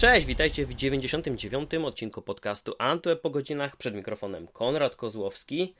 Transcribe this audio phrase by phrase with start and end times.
[0.00, 1.74] Cześć, witajcie w 99.
[1.74, 3.76] odcinku podcastu Antweb po godzinach.
[3.76, 5.74] Przed mikrofonem Konrad Kozłowski.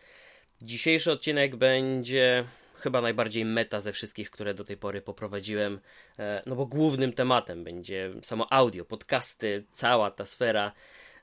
[0.63, 2.45] Dzisiejszy odcinek będzie
[2.75, 5.81] chyba najbardziej meta ze wszystkich, które do tej pory poprowadziłem,
[6.19, 10.73] e, no bo głównym tematem będzie samo audio, podcasty, cała ta sfera,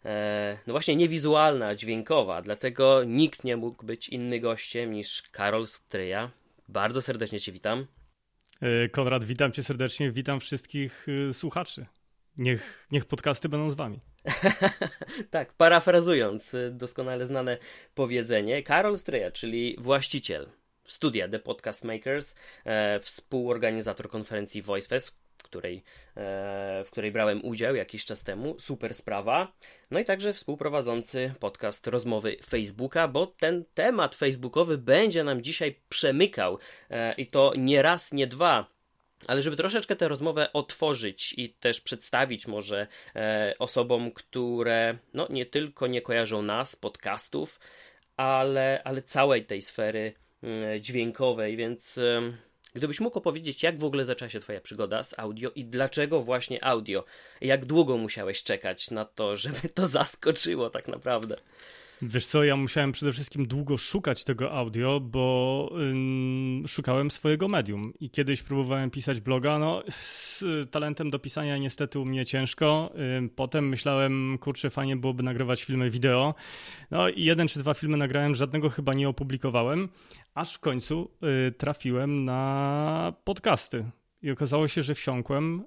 [0.05, 6.32] e, no właśnie niewizualna, dźwiękowa, dlatego nikt nie mógł być inny gościem niż Karol Stryja.
[6.70, 7.88] Bardzo serdecznie Cię witam.
[8.61, 11.85] E, Konrad, witam Cię serdecznie, witam wszystkich słuchaczy.
[12.38, 14.00] Niech, niech podcasty będą z Wami.
[15.30, 17.58] tak, parafrazując doskonale znane
[17.96, 20.50] powiedzenie, Karol Stryja, czyli właściciel
[20.88, 25.84] studia The Podcast Makers, e, współorganizator konferencji VoiceFest, której,
[26.18, 28.60] e, w której brałem udział jakiś czas temu.
[28.60, 29.54] Super sprawa.
[29.91, 36.60] No i także współprowadzący podcast rozmowy Facebooka, bo ten temat facebookowy będzie nam dzisiaj przemykał
[36.90, 38.77] e, i to nie raz, nie dwa.
[39.27, 45.46] Ale żeby troszeczkę tę rozmowę otworzyć i też przedstawić może e, osobom, które no, nie
[45.46, 47.60] tylko nie kojarzą nas, podcastów,
[48.18, 51.99] ale, ale całej tej sfery E, dźwiękowej, więc
[52.73, 56.63] gdybyś mógł opowiedzieć, jak w ogóle zaczęła się Twoja przygoda z audio i dlaczego właśnie
[56.63, 57.05] audio?
[57.41, 61.35] Jak długo musiałeś czekać na to, żeby to zaskoczyło tak naprawdę?
[62.01, 67.94] Wiesz co, ja musiałem przede wszystkim długo szukać tego audio, bo ym, szukałem swojego medium
[68.00, 72.94] i kiedyś próbowałem pisać bloga, no z talentem do pisania niestety u mnie ciężko.
[73.17, 76.35] Ym, potem myślałem, kurczę, fajnie byłoby nagrywać filmy wideo.
[76.91, 79.89] No i jeden czy dwa filmy nagrałem, żadnego chyba nie opublikowałem,
[80.34, 81.11] aż w końcu
[81.47, 83.85] y, trafiłem na podcasty.
[84.22, 85.63] I okazało się, że wsiąkłem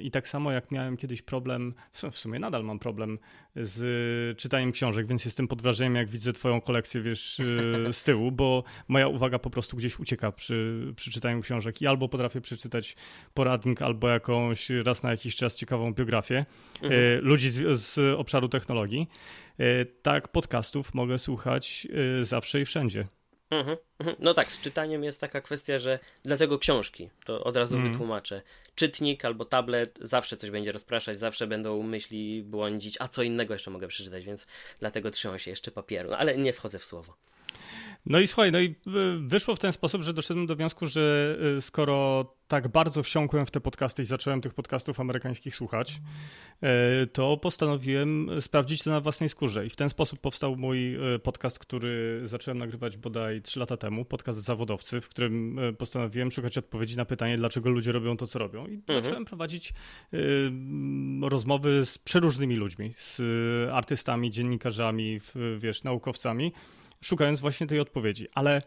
[0.00, 1.74] i tak samo jak miałem kiedyś problem,
[2.12, 3.18] w sumie nadal mam problem
[3.56, 7.38] z czytaniem książek, więc jestem pod wrażeniem, jak widzę twoją kolekcję, wiesz,
[7.84, 11.86] yy, z tyłu, bo moja uwaga po prostu gdzieś ucieka przy, przy czytaniu książek i
[11.86, 12.96] albo potrafię przeczytać
[13.34, 16.34] poradnik, albo jakąś raz na jakiś czas ciekawą biografię
[16.82, 17.24] yy, mhm.
[17.24, 19.08] ludzi z, z, obszaru technologii.
[19.58, 21.88] Yy, tak, podcastów mogę słuchać
[22.22, 23.19] zawsze i wszędzie.
[23.50, 24.16] Mhm, mhm.
[24.18, 27.92] No tak, z czytaniem jest taka kwestia, że dlatego książki, to od razu mm.
[27.92, 28.42] wytłumaczę.
[28.74, 33.70] Czytnik albo tablet zawsze coś będzie rozpraszać, zawsze będą myśli błądzić, a co innego jeszcze
[33.70, 34.46] mogę przeczytać, więc
[34.80, 37.16] dlatego trzymam się jeszcze papieru, no, ale nie wchodzę w słowo.
[38.06, 38.74] No i słuchaj, no i y,
[39.18, 43.50] wyszło w ten sposób, że doszedłem do wniosku, że y, skoro tak bardzo wsiąkłem w
[43.50, 46.00] te podcasty i zacząłem tych podcastów amerykańskich słuchać,
[47.02, 49.66] y, to postanowiłem sprawdzić to na własnej skórze.
[49.66, 54.38] I w ten sposób powstał mój podcast, który zacząłem nagrywać bodaj 3 lata temu, podcast
[54.38, 58.66] Zawodowcy, w którym postanowiłem szukać odpowiedzi na pytanie, dlaczego ludzie robią to, co robią.
[58.66, 59.04] I mhm.
[59.04, 59.72] zacząłem prowadzić
[61.22, 63.20] rozmowy z przeróżnymi ludźmi, z
[63.72, 65.20] artystami, dziennikarzami,
[65.58, 66.52] wiesz, naukowcami
[67.04, 68.28] szukając właśnie tej odpowiedzi.
[68.34, 68.62] Ale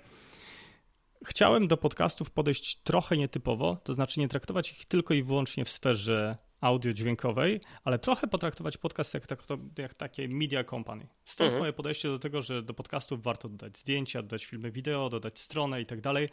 [1.26, 5.70] chciałem do podcastów podejść trochę nietypowo, to znaczy nie traktować ich tylko i wyłącznie w
[5.70, 9.44] sferze audio-dźwiękowej, ale trochę potraktować podcast jak, tak,
[9.78, 11.08] jak takie media company.
[11.26, 11.60] Stąd mhm.
[11.60, 15.82] moje podejście do tego, że do podcastów warto dodać zdjęcia, dodać filmy wideo, dodać stronę
[15.82, 16.30] i tak dalej.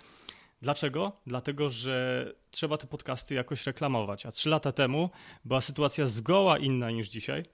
[0.62, 1.20] Dlaczego?
[1.26, 4.26] Dlatego, że trzeba te podcasty jakoś reklamować.
[4.26, 5.10] A trzy lata temu
[5.44, 7.44] była sytuacja zgoła inna niż dzisiaj.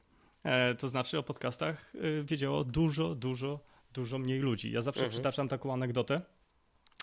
[0.42, 3.60] E, to znaczy o podcastach e, wiedziało dużo, dużo
[4.00, 4.72] dużo mniej ludzi.
[4.72, 5.10] Ja zawsze mhm.
[5.10, 6.20] przytaczam taką anegdotę.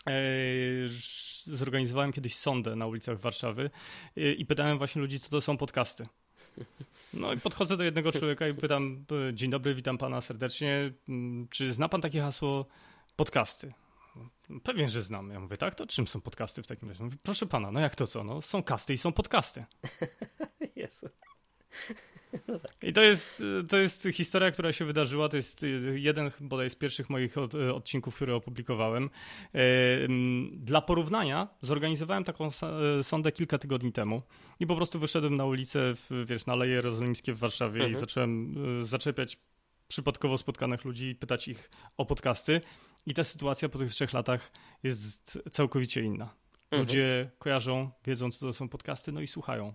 [0.07, 0.13] E,
[1.45, 3.69] zorganizowałem kiedyś sondę na ulicach Warszawy
[4.17, 6.07] e, i pytałem właśnie ludzi, co to są podcasty.
[7.13, 10.91] No i podchodzę do jednego człowieka i pytam: Dzień dobry, witam pana serdecznie.
[11.09, 12.65] Mm, czy zna pan takie hasło
[13.15, 13.73] podcasty?
[14.63, 15.29] Pewnie, że znam.
[15.29, 17.09] Ja mówię, tak, to czym są podcasty w takim razie?
[17.23, 18.23] Proszę pana, no jak to co?
[18.23, 19.65] No, są kasty i są podcasty.
[20.75, 21.09] Jezu.
[22.47, 22.75] No tak.
[22.83, 25.29] I to jest, to jest historia, która się wydarzyła.
[25.29, 27.35] To jest jeden bodaj z pierwszych moich
[27.73, 29.09] odcinków, które opublikowałem.
[30.51, 32.49] Dla porównania zorganizowałem taką
[33.01, 34.21] sondę kilka tygodni temu
[34.59, 37.91] i po prostu wyszedłem na ulicę, w, wiesz, na Leje Jerozolimskie w Warszawie mhm.
[37.91, 39.37] i zacząłem e, zaczepiać
[39.87, 42.61] przypadkowo spotkanych ludzi i pytać ich o podcasty.
[43.05, 44.51] I ta sytuacja po tych trzech latach
[44.83, 46.25] jest całkowicie inna.
[46.63, 46.81] Mhm.
[46.81, 47.37] Ludzie mhm.
[47.39, 49.73] kojarzą, wiedzą, co to są podcasty, no i słuchają.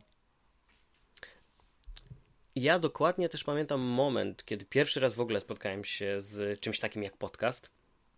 [2.61, 7.03] Ja dokładnie też pamiętam moment, kiedy pierwszy raz w ogóle spotkałem się z czymś takim
[7.03, 7.71] jak podcast.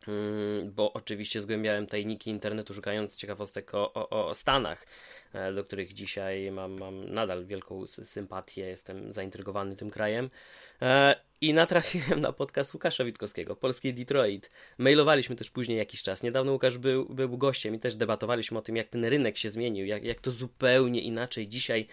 [0.09, 4.87] Mm, bo oczywiście zgłębiałem tajniki internetu, szukając ciekawostek o, o, o Stanach,
[5.33, 10.29] e, do których dzisiaj mam, mam nadal wielką sympatię, jestem zaintrygowany tym krajem.
[10.83, 14.51] E, I natrafiłem na podcast Łukasza Witkowskiego, Polski Detroit.
[14.79, 16.23] Mailowaliśmy też później jakiś czas.
[16.23, 19.87] Niedawno Łukasz był, był gościem i też debatowaliśmy o tym, jak ten rynek się zmienił,
[19.87, 21.87] jak, jak to zupełnie inaczej dzisiaj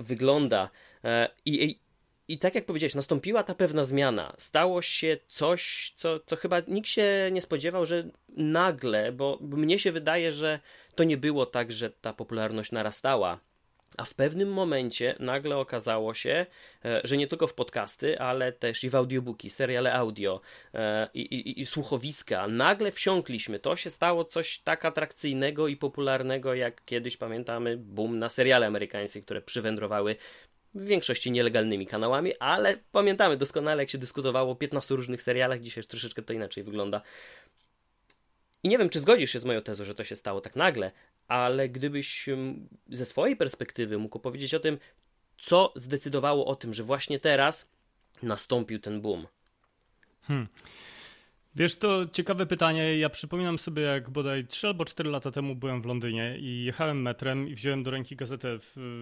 [0.00, 0.70] wygląda.
[1.04, 1.80] E, I, i,
[2.28, 4.34] I tak jak powiedziałeś, nastąpiła ta pewna zmiana.
[4.38, 9.92] Stało się coś, co, co chyba nikt się nie spodziewał, że nagle, bo, mnie się
[9.92, 10.60] wydaje, że
[10.94, 13.40] to nie było tak, że ta popularność narastała
[13.96, 16.46] A w pewnym momencie nagle okazało się,
[16.84, 20.40] e, że nie tylko w podcasty, ale też i w audiobooki, seriale audio
[20.74, 23.58] e, i, i, i, słuchowiska, nagle wsiąkliśmy.
[23.58, 29.22] To się stało coś tak atrakcyjnego i popularnego, jak kiedyś pamiętamy boom na seriale amerykańskie,
[29.22, 30.16] które przywędrowały
[30.76, 35.80] w większości nielegalnymi kanałami, ale pamiętamy doskonale, jak się dyskutowało o 15 różnych serialach, dzisiaj
[35.80, 37.02] już troszeczkę to inaczej wygląda.
[38.62, 40.92] I nie wiem, czy zgodzisz się z moją tezą, że to się stało tak nagle,
[41.28, 42.26] ale gdybyś
[42.90, 44.78] ze swojej perspektywy mógł powiedzieć o tym,
[45.38, 47.66] co zdecydowało o tym, że właśnie teraz
[48.22, 49.26] nastąpił ten boom.
[50.22, 50.48] Hmm.
[51.56, 52.98] Wiesz, to ciekawe pytanie.
[52.98, 57.02] Ja przypominam sobie, jak bodaj 3 albo 4 lata temu byłem w Londynie i jechałem
[57.02, 58.58] metrem i wziąłem do ręki gazetę,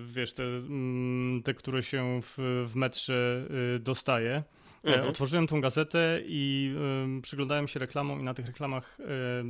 [0.07, 4.43] wiesz, te, mm, te które się w, w metrze y, dostaje.
[4.85, 5.09] E, mhm.
[5.09, 6.75] Otworzyłem tą gazetę i
[7.23, 9.05] przyglądałem się reklamom i na tych reklamach y,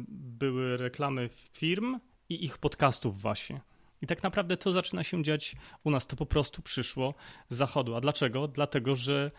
[0.08, 1.98] były reklamy firm
[2.28, 3.60] i ich podcastów właśnie.
[4.02, 6.06] I tak naprawdę to zaczyna się dziać u nas.
[6.06, 7.14] To po prostu przyszło
[7.48, 7.94] z zachodu.
[7.94, 8.48] A dlaczego?
[8.48, 9.30] Dlatego, że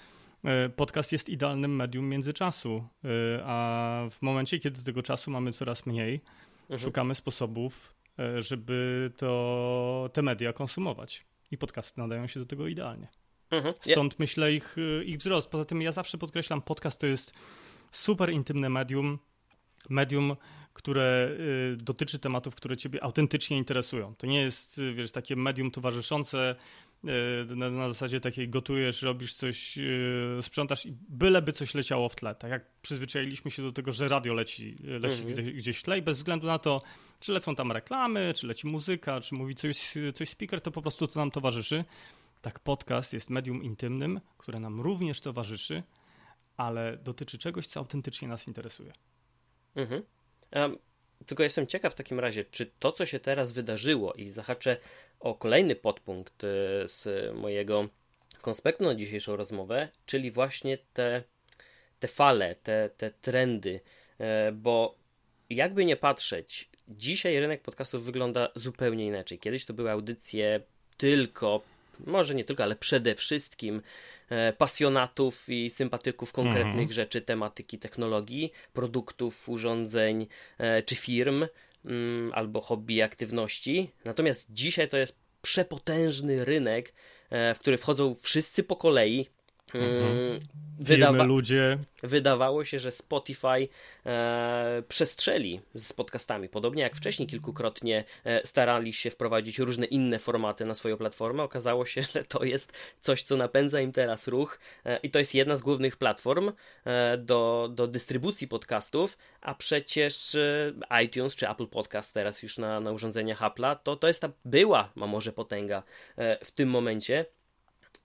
[0.75, 3.07] podcast jest idealnym medium międzyczasu, e,
[3.45, 6.21] a w momencie, kiedy tego czasu mamy coraz mniej,
[6.61, 6.79] mhm.
[6.79, 7.95] szukamy sposobów,
[8.39, 11.25] żeby to, te media konsumować.
[11.51, 13.07] I podcasty nadają się do tego idealnie.
[13.51, 13.73] Mhm.
[13.79, 14.75] Stąd myślę ich,
[15.05, 15.49] ich wzrost.
[15.49, 17.33] Poza tym ja zawsze podkreślam, podcast to jest
[17.91, 19.19] super intymne medium,
[19.89, 20.35] medium,
[20.73, 21.37] które
[21.77, 24.15] dotyczy tematów, które ciebie autentycznie interesują.
[24.15, 26.55] To nie jest, wiesz, takie medium towarzyszące
[27.55, 29.77] na, na zasadzie takiej gotujesz, robisz coś,
[30.41, 32.35] sprzątasz i byleby coś leciało w tle.
[32.35, 35.53] Tak jak przyzwyczailiśmy się do tego, że radio leci, leci mhm.
[35.53, 36.81] gdzieś w tle i bez względu na to,
[37.19, 41.07] czy lecą tam reklamy, czy leci muzyka, czy mówi coś, coś speaker, to po prostu
[41.07, 41.85] to nam towarzyszy.
[42.41, 45.83] Tak, podcast jest medium intymnym, które nam również towarzyszy,
[46.57, 48.93] ale dotyczy czegoś, co autentycznie nas interesuje.
[49.75, 50.03] Mhm.
[50.51, 50.77] Um,
[51.25, 54.77] tylko jestem ciekaw w takim razie, czy to, co się teraz wydarzyło i zahaczę
[55.19, 56.47] o kolejny podpunkt e,
[56.87, 57.89] z mojego
[58.41, 61.23] konspektu na dzisiejszą rozmowę, czyli właśnie te,
[61.99, 63.79] te fale, te, te trendy,
[64.19, 64.95] e, bo
[65.49, 69.39] jakby nie patrzeć, dzisiaj rynek podcastów wygląda zupełnie inaczej.
[69.39, 70.59] Kiedyś to były audycje
[70.97, 71.61] tylko
[71.99, 73.81] może nie tylko, ale przede wszystkim
[74.29, 76.91] e, pasjonatów i sympatyków konkretnych mhm.
[76.91, 80.27] rzeczy, tematyki technologii, produktów, urządzeń
[80.57, 81.45] e, czy firm
[81.85, 83.91] mm, albo hobby aktywności.
[84.05, 86.93] Natomiast dzisiaj to jest przepotężny rynek,
[87.29, 89.27] e, w który wchodzą wszyscy po kolei,
[89.83, 90.39] Mhm.
[90.79, 91.77] Wydawa ludzie.
[92.03, 93.67] Wydawało się, że Spotify
[94.05, 96.49] e, przestrzeli z podcastami.
[96.49, 101.43] Podobnie jak wcześniej kilkukrotnie e, starali się wprowadzić różne inne formaty na swoją platformę.
[101.43, 105.35] Okazało się, że to jest coś, co napędza im teraz ruch e, i to jest
[105.35, 106.51] jedna z głównych platform
[106.85, 110.73] e, do, do dystrybucji podcastów, a przecież e,
[111.03, 114.91] iTunes czy Apple Podcast teraz już na, na urządzeniach Apple'a, to, to jest ta była,
[114.95, 115.83] ma może potęga
[116.17, 117.25] e, w tym momencie.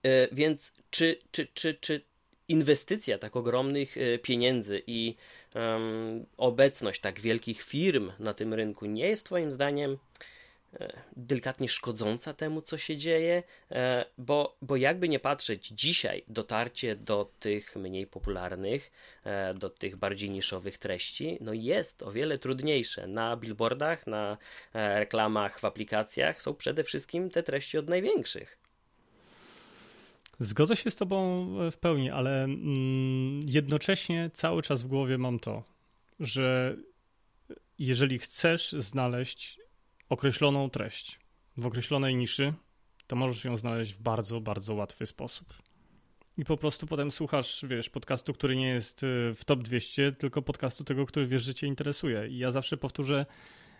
[0.03, 2.01] E, więc czy, czy, czy, czy
[2.47, 5.15] inwestycja tak ogromnych e, pieniędzy i
[5.55, 9.97] um, obecność tak wielkich firm na tym rynku nie jest Twoim zdaniem
[10.79, 13.43] e, delikatnie szkodząca temu, co się dzieje,
[14.17, 18.91] bo, bo jakby nie patrzeć, dzisiaj dotarcie do tych mniej popularnych,
[19.55, 23.07] do tych bardziej niszowych treści, no jest o wiele trudniejsze.
[23.07, 24.37] Na billboardach, na
[24.73, 28.61] reklamach, w aplikacjach są przede wszystkim te treści od największych.
[30.41, 35.39] Zgodzę się z Tobą e, w pełni, ale mm, jednocześnie cały czas w głowie mam
[35.39, 35.63] to,
[36.19, 36.75] że
[37.79, 39.59] jeżeli chcesz znaleźć
[40.09, 41.19] określoną treść
[41.57, 42.53] w określonej niszy,
[43.07, 45.53] to możesz ją znaleźć w bardzo, bardzo łatwy sposób.
[46.37, 50.41] I po prostu potem słuchasz, wiesz, podcastu, który nie jest e, w top 200, tylko
[50.41, 52.27] podcastu tego, który wiesz, że Cię interesuje.
[52.27, 53.25] I ja zawsze powtórzę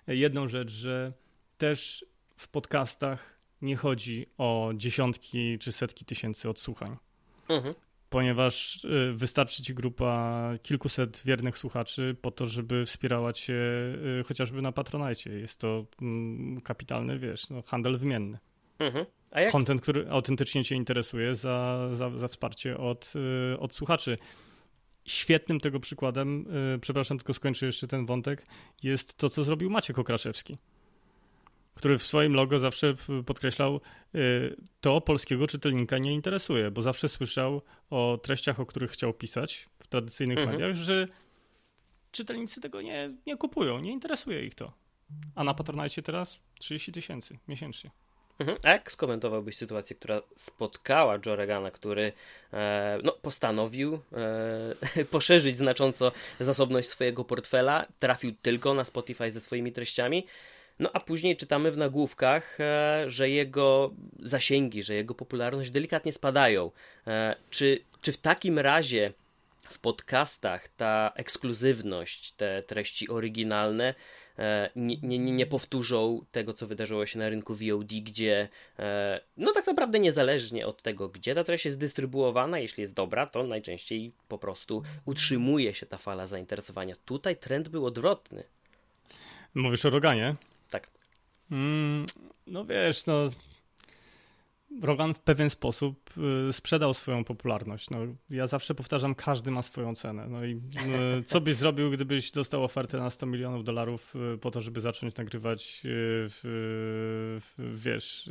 [0.08, 1.14] jedną rzecz, że
[1.58, 2.06] też
[2.38, 6.98] w podcastach nie chodzi o dziesiątki czy setki tysięcy odsłuchań.
[7.50, 7.76] Mhm.
[8.10, 13.54] Ponieważ y, wystarczy ci grupa kilkuset wiernych słuchaczy po to, żeby wspierała cię
[14.20, 15.30] y, chociażby na Patronajcie.
[15.30, 18.38] Jest to mm, kapitalny, wiesz, no, handel wymienny.
[18.80, 19.06] Mhm.
[19.32, 19.52] A jak...
[19.52, 23.14] Content, który autentycznie cię interesuje za, za, za wsparcie od,
[23.54, 24.18] y, od słuchaczy.
[25.06, 26.46] Świetnym tego przykładem,
[26.82, 28.46] przepraszam, tylko skończę jeszcze ten wątek,
[28.84, 30.58] jest to, co zrobił Maciek Okraszewski
[31.82, 32.94] który w swoim logo zawsze
[33.26, 33.82] podkreślał,
[34.16, 39.70] y, to polskiego czytelnika nie interesuje, bo zawsze słyszał o treściach, o których chciał pisać
[39.80, 40.58] w tradycyjnych mhm.
[40.58, 41.08] mediach, że
[42.12, 44.74] czytelnicy tego nie, nie kupują, nie interesuje ich to.
[45.36, 47.92] A na Patronite teraz 30 tysięcy miesięcznie.
[48.40, 48.58] Mhm.
[48.64, 52.14] A jak skomentowałbyś sytuację, która spotkała Joe Regana, który
[52.54, 54.00] e, no, postanowił
[54.98, 60.26] e, poszerzyć znacząco zasobność swojego portfela, trafił tylko na Spotify ze swoimi treściami,
[60.80, 66.72] No a później czytamy w nagłówkach, e, że jego zasięgi, że jego popularność delikatnie spadają.
[67.08, 69.14] E, czy, czy w takim razie
[69.62, 73.96] w podcastach ta ekskluzywność, te treści oryginalne
[74.40, 78.50] e, nie, nie, nie powtórzą tego, co wydarzyło się na rynku VOD, gdzie
[79.38, 83.44] no tak naprawdę niezależnie od tego, gdzie ta treść jest dystrybuowana, jeśli jest dobra, to
[83.44, 86.96] najczęściej po prostu utrzymuje się ta fala zainteresowania.
[87.06, 88.44] Tutaj trend był odwrotny.
[89.56, 90.34] Mówisz o Roganie?
[90.72, 90.92] Tak.
[91.52, 92.06] Mm,
[92.48, 93.30] no wiesz, no.
[94.82, 96.10] Rogan w pewien sposób
[96.50, 97.90] y, sprzedał swoją popularność.
[97.90, 97.98] No,
[98.30, 100.28] ja zawsze powtarzam, każdy ma swoją cenę.
[100.28, 104.52] No i y, co byś zrobił, gdybyś dostał ofertę na 100 milionów dolarów y, po
[104.52, 106.40] to, żeby zacząć nagrywać, w,
[107.42, 108.30] w, wiesz,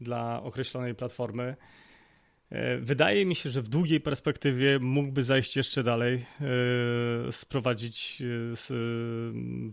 [0.00, 1.56] dla określonej platformy?
[2.50, 6.26] E, wydaje mi się, że w długiej perspektywie mógłby zajść jeszcze dalej,
[7.28, 8.22] e, sprowadzić,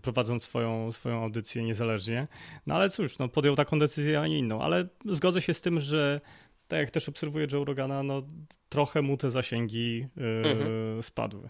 [0.00, 2.28] prowadząc swoją, swoją audycję niezależnie.
[2.66, 4.62] No ale cóż, no podjął taką decyzję, a nie inną.
[4.62, 6.20] Ale zgodzę się z tym, że
[6.68, 8.22] tak jak też obserwuję Joe Rogana, no
[8.68, 11.02] trochę mu te zasięgi mhm.
[11.02, 11.48] spadły.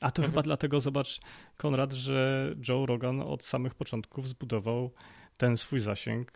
[0.00, 0.32] A to mhm.
[0.32, 1.20] chyba dlatego, zobacz,
[1.56, 4.90] Konrad, że Joe Rogan od samych początków zbudował
[5.36, 6.32] ten swój zasięg,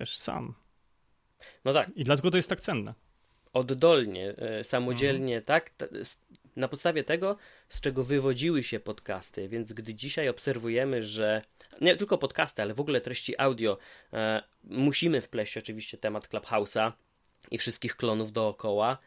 [0.00, 0.54] wiesz, sam.
[1.64, 1.90] No tak.
[1.96, 2.94] I dlatego to jest tak cenne.
[3.52, 5.44] Oddolnie, e, samodzielnie, mhm.
[5.44, 5.72] tak?
[6.56, 7.36] Na podstawie tego,
[7.68, 11.42] z czego wywodziły się podcasty, więc gdy dzisiaj obserwujemy, że
[11.80, 13.78] nie tylko podcasty, ale w ogóle treści audio,
[14.12, 16.92] e, musimy wpleść oczywiście temat Clubhouse'a
[17.50, 18.98] i wszystkich klonów dookoła.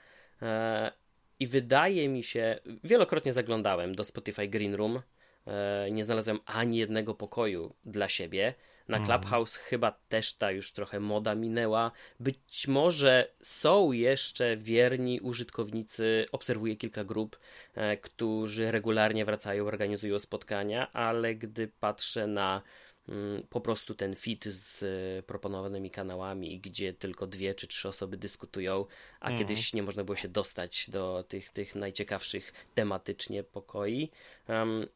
[0.42, 0.92] E,
[1.40, 5.02] I wydaje mi się, wielokrotnie zaglądałem do Spotify Green Room,
[5.48, 8.54] e, nie znalazłem ani jednego pokoju dla siebie.
[8.88, 9.22] Na mhm.
[9.22, 11.92] Clubhouse chyba też ta już trochę moda minęła.
[12.20, 17.40] Być może są jeszcze wierni użytkownicy, obserwuję kilka grup,
[17.76, 22.62] e, którzy regularnie wracają, organizują spotkania, ale gdy patrzę na
[23.10, 28.86] mm, po prostu ten fit z proponowanymi kanałami, gdzie tylko dwie czy trzy osoby dyskutują,
[29.20, 29.40] a mhm.
[29.40, 34.12] kiedyś nie można było się dostać do tych, tych najciekawszych tematycznie pokoi.
[34.50, 34.88] Um,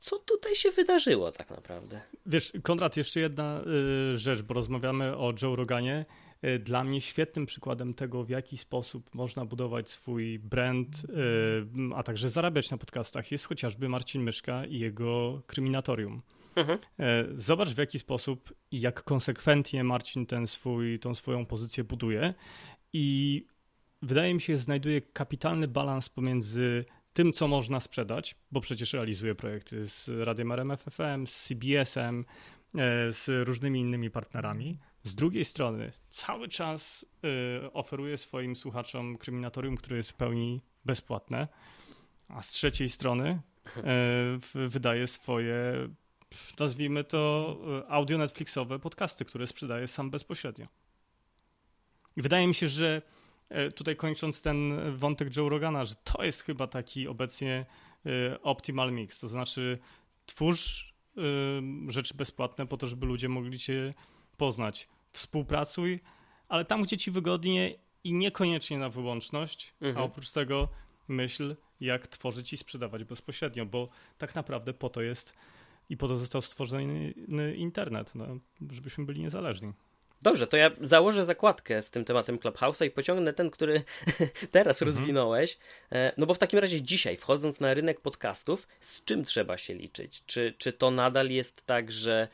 [0.00, 2.00] co tutaj się wydarzyło tak naprawdę?
[2.26, 3.60] Wiesz, Konrad, jeszcze jedna
[4.12, 6.06] y, rzecz, bo rozmawiamy o Joe Roganie.
[6.44, 12.02] Y, dla mnie świetnym przykładem tego, w jaki sposób można budować swój brand, y, a
[12.02, 16.22] także zarabiać na podcastach, jest chociażby Marcin Myszka i jego kryminatorium.
[16.56, 16.78] Mhm.
[17.34, 22.34] Zobacz w jaki sposób i jak konsekwentnie Marcin ten swój, tą swoją pozycję buduje
[22.92, 23.46] i
[24.02, 26.84] wydaje mi się, znajduje kapitalny balans pomiędzy
[27.18, 32.24] tym, co można sprzedać, bo przecież realizuje projekty z Radiem RMFFM, z CBS-em, e,
[33.12, 34.78] z różnymi innymi partnerami.
[35.02, 37.06] Z drugiej strony cały czas
[37.64, 41.48] e, oferuje swoim słuchaczom kryminatorium, które jest w pełni bezpłatne,
[42.28, 43.42] a z trzeciej strony
[43.76, 45.88] e, wydaje swoje,
[46.58, 47.58] nazwijmy to,
[47.88, 50.66] audio Netflixowe podcasty, które sprzedaje sam bezpośrednio.
[52.16, 53.02] I wydaje mi się, że
[53.74, 57.66] tutaj kończąc ten wątek Joe Rogana, że to jest chyba taki obecnie
[58.06, 59.78] e, optimal mix, to znaczy
[60.26, 61.20] twórz e,
[61.92, 63.94] rzeczy bezpłatne po to, żeby ludzie mogli cię
[64.36, 64.88] poznać.
[65.10, 66.00] Współpracuj,
[66.48, 67.74] ale tam, gdzie ci wygodnie
[68.04, 69.98] i niekoniecznie na wyłączność, mhm.
[69.98, 70.68] a oprócz tego
[71.08, 73.88] myśl, jak tworzyć i sprzedawać bezpośrednio, bo
[74.18, 75.34] tak naprawdę po to jest
[75.88, 77.14] i po to został stworzony
[77.56, 78.26] internet, no,
[78.70, 79.72] żebyśmy byli niezależni.
[80.22, 83.74] Dobrze, to ja założę zakładkę z tym tematem Clubhouse'a i pociągnę ten, który
[84.50, 84.86] teraz mhm.
[84.86, 85.58] rozwinąłeś.
[85.92, 89.74] E, no bo w takim razie dzisiaj, wchodząc na rynek podcastów, z czym trzeba się
[89.74, 90.22] liczyć?
[90.26, 92.28] Czy, czy to nadal jest tak, że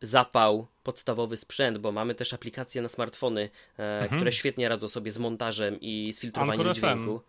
[0.00, 4.20] zapał, podstawowy sprzęt, bo mamy też aplikacje na smartfony, e, mhm.
[4.20, 7.20] które świetnie radzą sobie z montażem i z filtrowaniem Anchor dźwięku.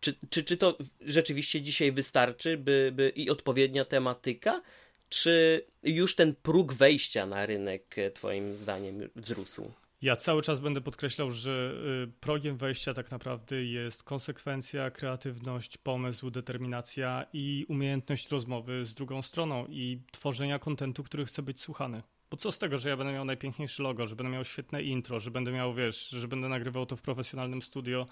[0.00, 4.62] Czy, czy, czy to rzeczywiście dzisiaj wystarczy, by, by i odpowiednia tematyka,
[5.10, 9.72] czy już ten próg wejścia na rynek, e, Twoim zdaniem, wzrósł?
[10.02, 11.74] Ja cały czas będę podkreślał, że
[12.04, 19.22] y, progiem wejścia tak naprawdę jest konsekwencja, kreatywność, pomysł, determinacja i umiejętność rozmowy z drugą
[19.22, 22.02] stroną i tworzenia kontentu, który chce być słuchany.
[22.30, 25.20] Bo co z tego, że ja będę miał najpiękniejsze logo, że będę miał świetne intro,
[25.20, 28.06] że będę miał, wiesz, że będę nagrywał to w profesjonalnym studio.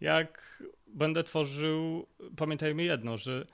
[0.00, 3.46] Jak będę tworzył, pamiętajmy jedno, że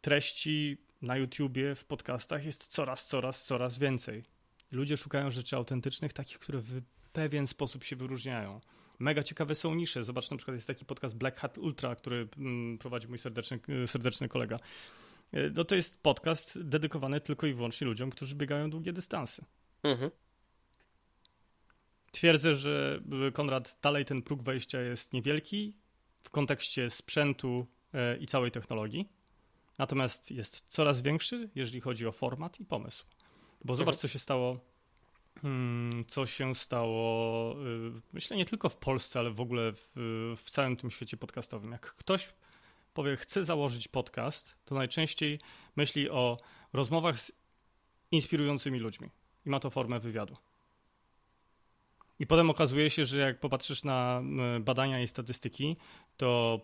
[0.00, 4.24] treści na YouTubie, w podcastach jest coraz, coraz, coraz więcej.
[4.70, 8.60] Ludzie szukają rzeczy autentycznych, takich, które w pewien sposób się wyróżniają.
[8.98, 10.02] Mega ciekawe są nisze.
[10.02, 14.28] Zobacz, na przykład jest taki podcast Black Hat Ultra, który mm, prowadzi mój serdeczny, serdeczny
[14.28, 14.58] kolega.
[15.32, 19.44] E, no to jest podcast dedykowany tylko i wyłącznie ludziom, którzy biegają długie dystanse.
[19.82, 20.10] Mhm.
[22.12, 25.76] Twierdzę, że e, Konrad, dalej ten próg wejścia jest niewielki
[26.22, 29.08] w kontekście sprzętu e, i całej technologii.
[29.78, 33.06] Natomiast jest coraz większy, jeżeli chodzi o format i pomysł.
[33.64, 34.00] Bo zobacz, mhm.
[34.00, 34.60] co się stało
[35.42, 39.90] Hmm, co się stało, y, myślę nie tylko w Polsce, ale w ogóle w,
[40.36, 41.72] w, całym tym świecie podcastowym.
[41.72, 42.34] Jak ktoś
[42.94, 45.40] powie, chce założyć podcast, to najczęściej
[45.76, 46.38] myśli o
[46.72, 47.32] rozmowach z
[48.10, 49.10] inspirującymi ludźmi
[49.46, 50.36] i ma to formę wywiadu.
[52.18, 54.22] I potem okazuje się, że jak popatrzysz na
[54.60, 55.76] badania i statystyki,
[56.16, 56.60] to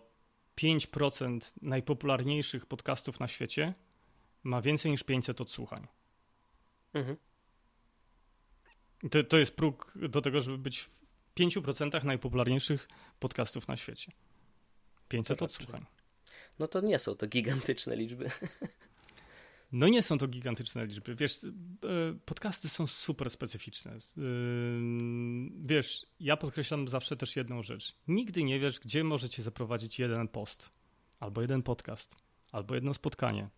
[0.61, 3.73] 5% najpopularniejszych podcastów na świecie
[4.43, 5.87] ma więcej niż 500 odsłuchań.
[6.93, 7.17] Mhm.
[9.11, 10.89] To, to jest próg do tego, żeby być w
[11.39, 12.87] 5% najpopularniejszych
[13.19, 14.11] podcastów na świecie.
[15.09, 15.85] 500 odsłuchań.
[16.59, 18.29] No to nie są to gigantyczne liczby.
[19.75, 21.15] No nie są to gigantyczne liczby.
[21.15, 21.49] Wiesz, e,
[22.25, 23.91] podcasty są super specyficzne.
[23.91, 23.97] E,
[25.63, 27.95] wiesz, ja podkreślam zawsze też jedną rzecz.
[28.07, 30.71] Nigdy nie wiesz, gdzie możecie zaprowadzić jeden post,
[31.19, 32.15] albo jeden podcast,
[32.51, 33.49] albo jedno spotkanie,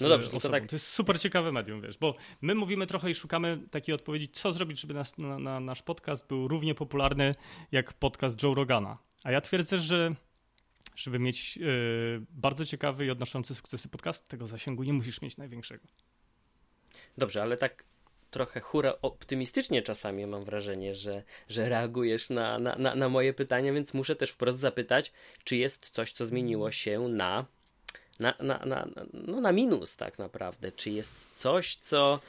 [0.00, 0.66] no dobrze, to tak.
[0.66, 4.52] To jest super ciekawe medium, wiesz, bo my mówimy trochę i szukamy takiej odpowiedzi, co
[4.52, 7.34] zrobić, żeby nas, na, na, nasz podcast był równie popularny
[7.72, 8.98] jak podcast Joe Rogana.
[9.24, 10.14] A ja twierdzę, że
[10.96, 11.66] żeby mieć yy,
[12.30, 15.84] bardzo ciekawy i odnoszący sukcesy podcast, tego zasięgu nie musisz mieć największego.
[17.18, 17.84] Dobrze, ale tak
[18.30, 23.72] trochę hura optymistycznie czasami mam wrażenie, że, że reagujesz na, na, na, na moje pytania,
[23.72, 25.12] więc muszę też wprost zapytać,
[25.44, 27.46] czy jest coś, co zmieniło się na
[28.20, 30.72] na, na, na, no na minus tak naprawdę.
[30.72, 32.20] Czy jest coś, co,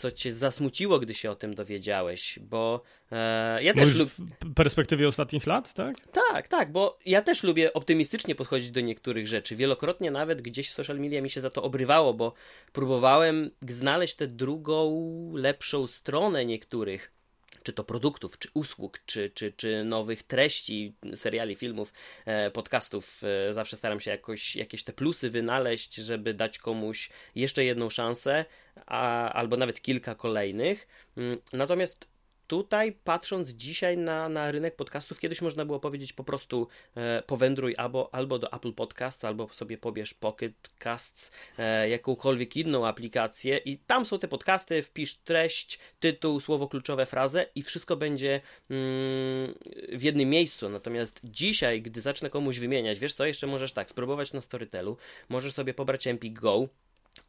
[0.00, 2.38] co cię zasmuciło, gdy się o tym dowiedziałeś?
[2.42, 4.10] Bo e, ja też lubię...
[4.10, 5.94] W perspektywie ostatnich lat, tak?
[6.12, 9.56] Tak, tak, bo ja też lubię optymistycznie podchodzić do niektórych rzeczy.
[9.56, 12.32] Wielokrotnie nawet gdzieś w social media mi się za to obrywało, bo
[12.72, 17.12] próbowałem znaleźć tę drugą, lepszą stronę niektórych
[17.62, 21.92] czy to produktów, czy usług, czy, czy, czy nowych treści, seriali, filmów,
[22.26, 23.22] e, podcastów.
[23.50, 28.44] E, zawsze staram się jakoś jakieś te plusy wynaleźć, żeby dać komuś jeszcze jedną szansę,
[28.86, 30.88] a, albo nawet kilka kolejnych.
[31.16, 32.09] Mm, natomiast
[32.50, 37.74] Tutaj, patrząc dzisiaj na, na rynek podcastów, kiedyś można było powiedzieć po prostu e, powędruj
[37.78, 43.78] albo, albo do Apple Podcasts, albo sobie pobierz Pocket Casts, e, jakąkolwiek inną aplikację i
[43.78, 49.54] tam są te podcasty, wpisz treść, tytuł, słowo kluczowe, frazę i wszystko będzie mm,
[49.92, 50.68] w jednym miejscu.
[50.68, 54.96] Natomiast dzisiaj, gdy zacznę komuś wymieniać, wiesz co, jeszcze możesz tak, spróbować na Storytelu,
[55.28, 56.68] możesz sobie pobrać Empik Go,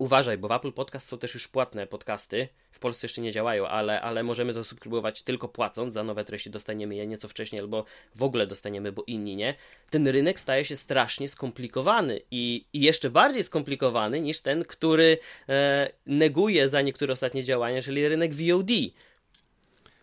[0.02, 2.48] Uważaj, bo w Apple Podcast są też już płatne podcasty.
[2.72, 5.94] W Polsce jeszcze nie działają, ale, ale możemy zasubskrybować tylko płacąc.
[5.94, 7.86] Za nowe treści dostaniemy je nieco wcześniej, albo
[8.16, 9.56] w ogóle dostaniemy, bo inni nie.
[9.90, 15.18] Ten rynek staje się strasznie skomplikowany i, i jeszcze bardziej skomplikowany niż ten, który
[15.50, 18.72] e, neguje za niektóre ostatnie działania, czyli rynek VOD.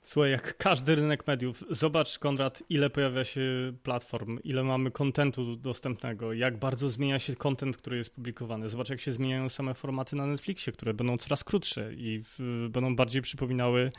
[0.08, 6.32] Słuchaj, jak każdy rynek mediów, zobacz Konrad, ile pojawia się platform, ile mamy kontentu dostępnego,
[6.32, 8.68] jak bardzo zmienia się kontent, który jest publikowany.
[8.68, 12.96] Zobacz, jak się zmieniają same formaty na Netflixie, które będą coraz krótsze i w, będą
[12.96, 13.92] bardziej przypominały.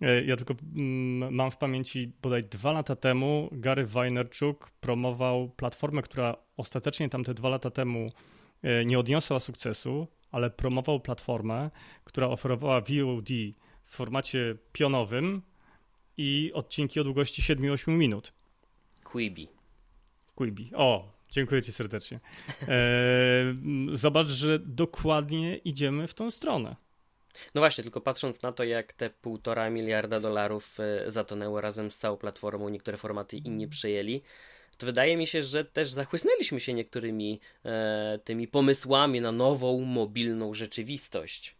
[0.00, 6.02] E, ja tylko mm, mam w pamięci bodaj dwa lata temu Gary Vaynerchuk promował platformę,
[6.02, 8.10] która ostatecznie tamte dwa lata temu
[8.62, 11.70] e, nie odniosła sukcesu, ale promował platformę,
[12.04, 13.30] która oferowała VOD
[13.94, 15.42] w formacie pionowym
[16.16, 18.32] i odcinki o długości 7-8 minut.
[19.04, 19.48] Quibi.
[20.34, 20.70] Quibi.
[20.76, 22.20] O, dziękuję Ci serdecznie.
[22.68, 23.54] E,
[24.04, 26.76] zobacz, że dokładnie idziemy w tą stronę.
[27.54, 31.98] No właśnie, tylko patrząc na to, jak te półtora miliarda dolarów e, zatonęło razem z
[31.98, 34.22] całą platformą, niektóre formaty inni przejęli,
[34.78, 40.54] to wydaje mi się, że też zachłysnęliśmy się niektórymi e, tymi pomysłami na nową, mobilną
[40.54, 41.56] rzeczywistość.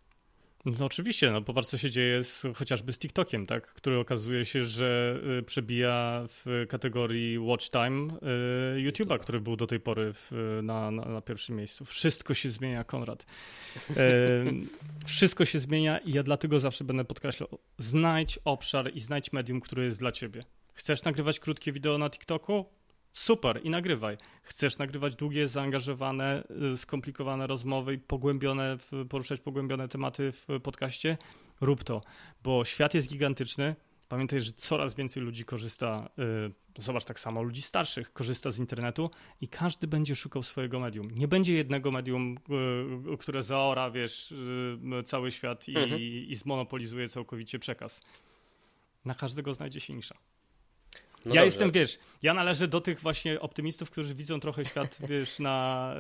[0.65, 4.65] No oczywiście, no popatrz co się dzieje z, chociażby z TikTokiem, tak, który okazuje się,
[4.65, 8.13] że y, przebija w kategorii watch time
[8.77, 11.85] y, YouTube'a, który był do tej pory w, na, na, na, pierwszym miejscu.
[11.85, 13.27] Wszystko się zmienia, Konrad.
[13.91, 19.61] Y, wszystko się zmienia i ja dlatego zawsze będę podkreślał, znajdź obszar i znajdź medium,
[19.61, 20.45] które jest dla ciebie.
[20.75, 22.65] Chcesz nagrywać krótkie wideo na TikToku?
[23.15, 24.17] Super i nagrywaj.
[24.43, 28.77] Chcesz nagrywać długie, zaangażowane, y, skomplikowane rozmowy i pogłębione,
[29.09, 31.19] poruszać pogłębione tematy w podcaście?
[31.61, 32.03] Rób to,
[32.43, 33.77] bo świat jest gigantyczny.
[34.09, 36.11] Pamiętaj, że coraz więcej ludzi korzysta,
[36.79, 41.11] y, zobacz tak samo, ludzi starszych korzysta z internetu i każdy będzie szukał swojego medium.
[41.11, 42.37] Nie będzie jednego medium,
[43.15, 44.35] y, które zaora, wiesz,
[45.05, 46.01] cały świat i, mhm.
[46.01, 48.03] i zmonopolizuje całkowicie przekaz.
[49.05, 50.15] Na każdego znajdzie się nisza.
[51.25, 51.45] No ja dobrze.
[51.45, 55.95] jestem, wiesz, ja należę do tych właśnie optymistów, którzy widzą trochę świat, wiesz, na,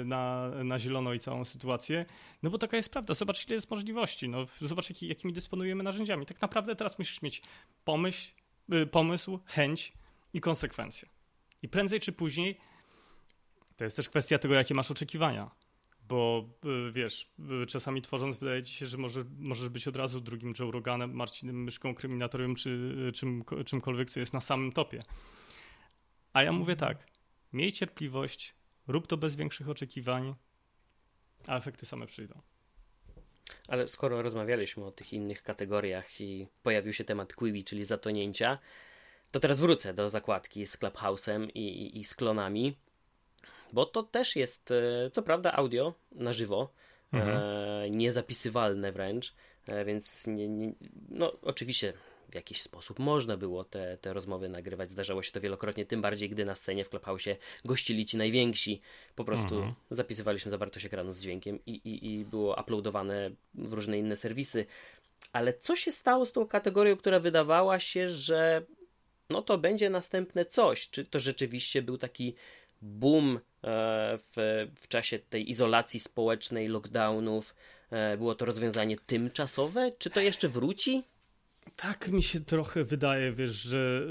[0.00, 2.06] y, na, na zielono i całą sytuację.
[2.42, 3.14] No bo taka jest prawda.
[3.14, 4.28] Zobacz, ile jest możliwości.
[4.28, 6.26] No, zobacz, jaki, jakimi dysponujemy narzędziami.
[6.26, 7.42] Tak naprawdę teraz musisz mieć
[7.84, 8.30] pomyśl,
[8.72, 9.92] y, pomysł, chęć
[10.34, 11.08] i konsekwencje.
[11.62, 12.58] I prędzej czy później,
[13.76, 15.50] to jest też kwestia tego, jakie masz oczekiwania.
[16.08, 16.50] Bo
[16.88, 20.52] y, wiesz, y, czasami tworząc wydaje ci się, że może, możesz być od razu drugim
[20.58, 22.70] Joe Roganem, Marcinem Myszką, Kryminatorem czy
[23.08, 25.02] y, czym, czymkolwiek, co jest na samym topie.
[26.32, 27.06] A ja mówię tak,
[27.52, 28.54] miej cierpliwość,
[28.86, 30.34] rób to bez większych oczekiwań,
[31.46, 32.40] a efekty same przyjdą.
[33.68, 38.58] Ale skoro rozmawialiśmy o tych innych kategoriach i pojawił się temat Quibi, czyli zatonięcia,
[39.30, 42.76] to teraz wrócę do zakładki z Clubhouse'em i, i, i z klonami,
[43.72, 46.72] bo to też jest, e, co prawda, audio na żywo,
[47.12, 47.36] mhm.
[47.36, 49.34] e, niezapisywalne wręcz,
[49.66, 50.72] e, więc nie, nie,
[51.08, 51.92] no oczywiście
[52.30, 54.90] w jakiś sposób można było te, te rozmowy nagrywać.
[54.90, 57.28] Zdarzało się to wielokrotnie, tym bardziej, gdy na scenie w Clubhouse
[57.64, 58.80] gościli ci najwięksi.
[59.14, 59.74] Po prostu mhm.
[59.90, 64.66] zapisywaliśmy zawartość ekranu z dźwiękiem i, i, i było uploadowane w różne inne serwisy.
[65.32, 68.62] Ale co się stało z tą kategorią, która wydawała się, że
[69.30, 70.90] no to będzie następne coś?
[70.90, 72.34] Czy to rzeczywiście był taki
[72.82, 77.54] boom e, w, w czasie tej izolacji społecznej, lockdownów?
[77.90, 79.92] E, było to rozwiązanie tymczasowe?
[79.98, 81.02] Czy to jeszcze wróci?
[81.76, 84.02] Tak mi się trochę wydaje, wiesz, że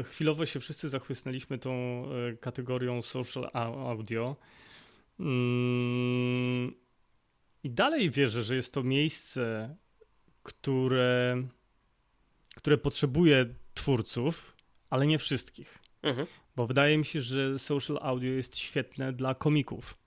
[0.00, 2.04] y, chwilowo się wszyscy zachłysnęliśmy tą
[2.40, 4.36] kategorią social audio.
[5.20, 6.74] Mm,
[7.64, 9.76] I dalej wierzę, że jest to miejsce,
[10.42, 11.42] które,
[12.56, 14.56] które potrzebuje twórców,
[14.90, 15.78] ale nie wszystkich.
[16.02, 16.26] Mhm.
[16.56, 19.98] Bo wydaje mi się, że social audio jest świetne dla komików.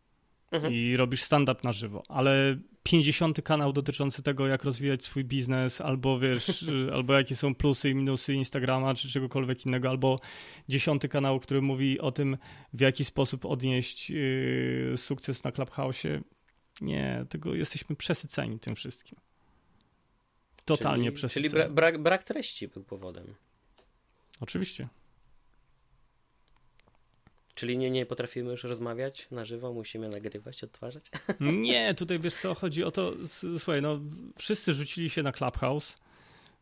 [0.51, 0.73] Mhm.
[0.73, 6.19] I robisz stand-up na żywo, ale 50 kanał dotyczący tego, jak rozwijać swój biznes, albo
[6.19, 10.19] wiesz, albo jakie są plusy i minusy Instagrama, czy czegokolwiek innego, albo
[10.69, 12.37] dziesiąty kanał, który mówi o tym,
[12.73, 16.03] w jaki sposób odnieść yy, sukces na Clubhouse.
[16.81, 19.19] Nie, tego jesteśmy przesyceni tym wszystkim.
[20.65, 21.49] Totalnie czyli, przesyceni.
[21.49, 23.35] Czyli bra brak, brak treści był powodem.
[24.41, 24.87] Oczywiście.
[27.59, 31.05] Czyli nie, nie potrafimy już rozmawiać na żywo, musimy nagrywać, odtwarzać?
[31.39, 33.13] Nie, tutaj wiesz co, chodzi o to,
[33.57, 33.99] słuchaj, no
[34.37, 35.97] wszyscy rzucili się na Clubhouse,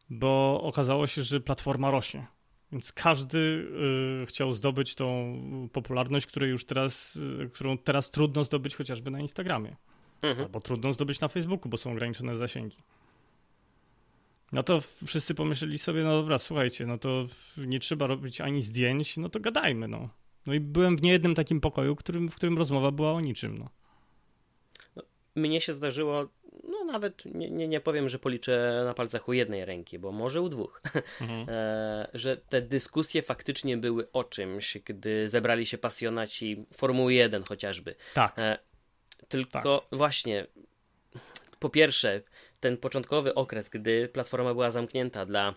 [0.10, 2.28] bo okazało się, że platforma rośnie.
[2.72, 5.40] Więc każdy y, chciał zdobyć tą
[5.74, 9.76] popularność, której już teraz, y, którą teraz trudno zdobyć chociażby na Instagramie.
[10.22, 10.46] Mhm.
[10.46, 12.78] Albo trudno zdobyć na Facebooku, bo są ograniczone zasięgi.
[14.52, 19.18] No to wszyscy pomyśleli sobie, no dobra, słuchajcie, no to nie trzeba robić ani zdjęć,
[19.18, 20.10] no to gadajmy, no.
[20.48, 23.58] No i byłem w niejednym takim pokoju, którym, w którym rozmowa była o niczym.
[23.58, 23.70] No.
[24.96, 25.04] no
[25.36, 26.28] mnie się zdarzyło,
[26.64, 30.42] no nawet nie, nie, nie powiem, że policzę na palcach u jednej ręki, bo może
[30.42, 30.82] u dwóch,
[31.22, 31.50] mhm.
[31.50, 37.96] e, że te dyskusje faktycznie były o czymś, gdy zebrali się pasjonaci Formuły 1 chociażby.
[38.14, 38.40] Tak.
[38.40, 38.58] E,
[39.28, 39.98] tylko tak.
[40.00, 40.48] właśnie,
[41.60, 42.22] po pierwsze,
[42.60, 45.56] ten początkowy okres, gdy platforma była zamknięta dla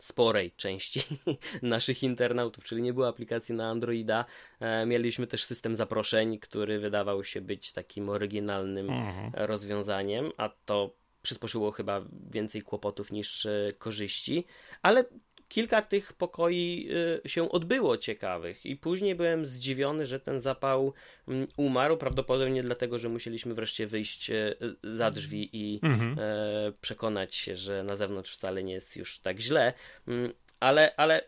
[0.00, 1.00] sporej części
[1.62, 4.24] naszych internautów, czyli nie było aplikacji na Androida.
[4.60, 9.32] E, mieliśmy też system zaproszeń, który wydawał się być takim oryginalnym mhm.
[9.34, 14.44] rozwiązaniem, a to przysposzyło chyba więcej kłopotów niż e, korzyści,
[14.82, 15.04] ale
[15.48, 16.88] kilka tych pokoi
[17.24, 20.92] y, się odbyło ciekawych i później byłem zdziwiony, że ten zapał
[21.28, 26.16] mm, umarł, prawdopodobnie dlatego, że musieliśmy wreszcie wyjść e, za drzwi i mhm.
[26.18, 29.72] E, przekonać się, że na zewnątrz wcale nie jest już tak źle,
[30.08, 31.22] mm, ale, ale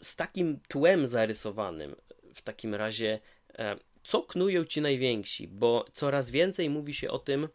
[0.00, 1.96] z takim tłem zarysowanym
[2.34, 3.20] w takim razie
[3.58, 7.48] e, co knują ci najwięksi, bo coraz więcej mówi się o tym,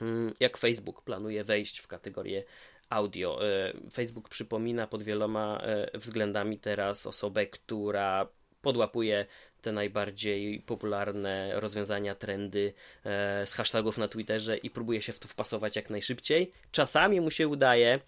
[0.00, 2.44] mm, jak Facebook planuje wejść w kategorię
[2.90, 3.48] audio.
[3.48, 8.28] E, Facebook przypomina pod wieloma e, względami teraz osobę, która
[8.62, 9.26] podłapuje
[9.62, 12.72] te najbardziej popularne rozwiązania, trendy
[13.04, 16.50] e, z hashtagów na Twitterze i próbuje się w to wpasować jak najszybciej.
[16.72, 18.00] Czasami mu się udaje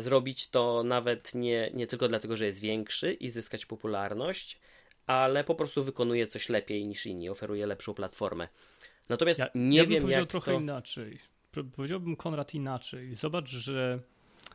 [0.00, 4.60] zrobić to nawet nie, nie tylko dlatego, że jest większy i zyskać popularność,
[5.06, 8.48] ale po prostu wykonuje coś lepiej niż inni, oferuje lepszą platformę.
[9.08, 10.60] Natomiast ja, nie ja wiem, jak trochę to...
[10.60, 11.18] inaczej
[11.64, 13.14] powiedziałbym Konrad inaczej.
[13.14, 14.00] Zobacz, że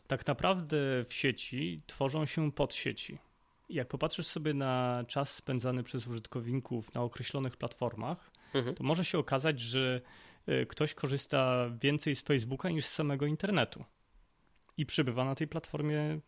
[0.07, 3.17] tak naprawdę w sieci tworzą się podsieci.
[3.69, 8.75] Jak popatrzysz sobie na czas spędzany przez użytkowników na określonych platformach, mhm.
[8.75, 10.01] to może się okazać, że
[10.45, 13.83] e, ktoś korzysta więcej z Facebooka niż z samego internetu.
[14.77, 16.19] I przebywa na tej platformie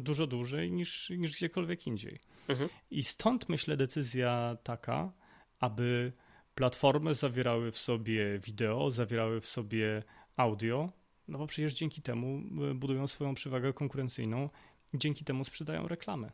[0.00, 2.20] dużo dłużej niż, niż gdziekolwiek indziej.
[2.48, 2.68] Mhm.
[2.90, 5.12] I stąd myślę decyzja taka,
[5.60, 6.12] aby
[6.54, 10.02] platformy zawierały w sobie wideo, zawierały w sobie
[10.38, 10.92] audio,
[11.28, 14.48] no bo przecież dzięki temu e, budują swoją przewagę konkurencyjną
[14.94, 16.30] dzięki temu sprzedają reklamy.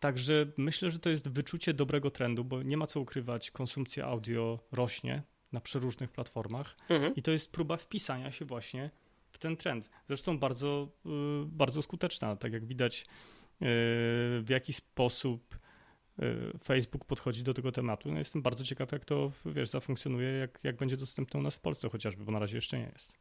[0.00, 4.58] Także myślę, że to jest wyczucie dobrego trendu, bo nie ma co ukrywać, konsumpcja audio
[4.72, 7.14] rośnie na przeróżnych platformach mhm.
[7.14, 8.90] i to jest próba wpisania się właśnie
[9.32, 9.90] w ten trend.
[10.08, 11.08] Zresztą bardzo, e,
[11.46, 13.06] bardzo skuteczna, tak jak widać, e,
[14.40, 15.58] w jaki sposób
[16.64, 18.12] Facebook podchodzi do tego tematu.
[18.12, 21.60] No jestem bardzo ciekaw, jak to wiesz, zafunkcjonuje, jak, jak będzie dostępne u nas w
[21.60, 23.12] Polsce chociażby, bo na razie jeszcze nie jest.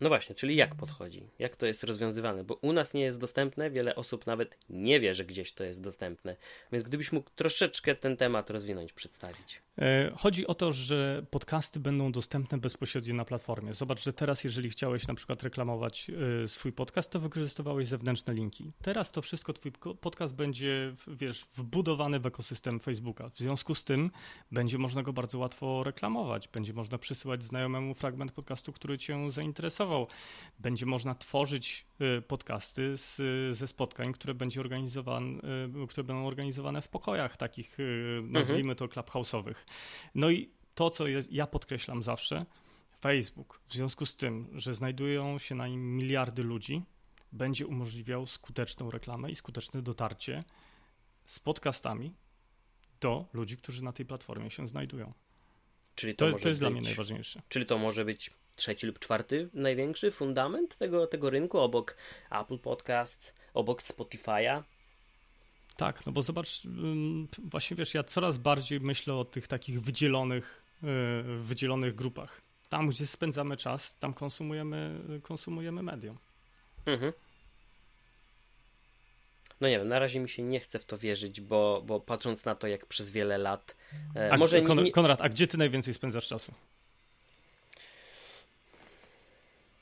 [0.00, 1.28] No właśnie, czyli jak podchodzi?
[1.38, 2.44] Jak to jest rozwiązywane?
[2.44, 5.82] Bo u nas nie jest dostępne, wiele osób nawet nie wie, że gdzieś to jest
[5.82, 6.36] dostępne.
[6.72, 9.62] Więc gdybyś mógł troszeczkę ten temat rozwinąć, przedstawić.
[9.80, 13.74] E, chodzi o to, że podcasty będą dostępne bezpośrednio na platformie.
[13.74, 16.10] Zobacz, że teraz, jeżeli chciałeś na przykład reklamować
[16.42, 18.72] e, swój podcast, to wykorzystywałeś zewnętrzne linki.
[18.82, 23.28] Teraz to wszystko, twój podcast będzie, wiesz, wbudowany w ekosystem Facebooka.
[23.28, 24.10] W związku z tym
[24.52, 26.48] będzie można go bardzo łatwo reklamować.
[26.48, 30.06] Będzie można przysyłać znajomemu fragment podcastu, który cię zainteresował.
[30.58, 33.16] Będzie można tworzyć e, podcasty z,
[33.56, 35.40] ze spotkań, które, będzie organizowane,
[35.88, 37.76] które będą organizowane w pokojach takich,
[38.22, 39.54] nazwijmy to, clubhouse'owych.
[40.14, 42.46] No i to, co jest, ja podkreślam zawsze,
[43.00, 46.82] Facebook, w związku z tym, że znajdują się na nim miliardy ludzi,
[47.32, 50.44] będzie umożliwiał skuteczną reklamę i skuteczne dotarcie
[51.24, 52.14] z podcastami
[53.00, 55.12] do ludzi, którzy na tej platformie się znajdują.
[55.94, 57.42] Czyli to, to, to jest być, dla mnie najważniejsze.
[57.48, 61.96] Czyli to może być trzeci lub czwarty największy fundament tego, tego rynku obok
[62.30, 64.62] Apple Podcasts, obok Spotify'a.
[65.80, 66.62] Tak, no bo zobacz,
[67.44, 70.86] właśnie wiesz, ja coraz bardziej myślę o tych takich wydzielonych, y,
[71.38, 72.40] wydzielonych grupach.
[72.68, 76.18] Tam, gdzie spędzamy czas, tam konsumujemy, konsumujemy medium.
[76.86, 77.12] Mhm.
[79.60, 82.44] No nie wiem, na razie mi się nie chce w to wierzyć, bo, bo patrząc
[82.44, 83.76] na to, jak przez wiele lat.
[84.16, 84.90] E, a, może nie...
[84.92, 86.52] Konrad, a gdzie ty najwięcej spędzasz czasu?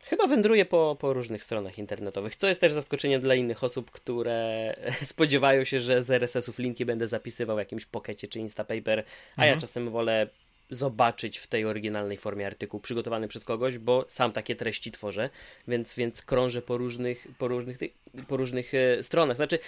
[0.09, 4.75] Chyba wędruje po, po różnych stronach internetowych, co jest też zaskoczeniem dla innych osób, które
[5.03, 8.99] spodziewają się, że z RSS-ów linki będę zapisywał w jakimś pokecie czy Instapaper,
[9.37, 9.49] a mhm.
[9.49, 10.29] ja czasem wolę
[10.71, 15.31] zobaczyć w tej oryginalnej formie artykuł przygotowany przez kogoś, bo sam takie treści tworzę,
[15.69, 17.79] więc, więc krążę po różnych, po różnych,
[18.29, 19.37] po różnych e, stronach.
[19.37, 19.59] Znaczy,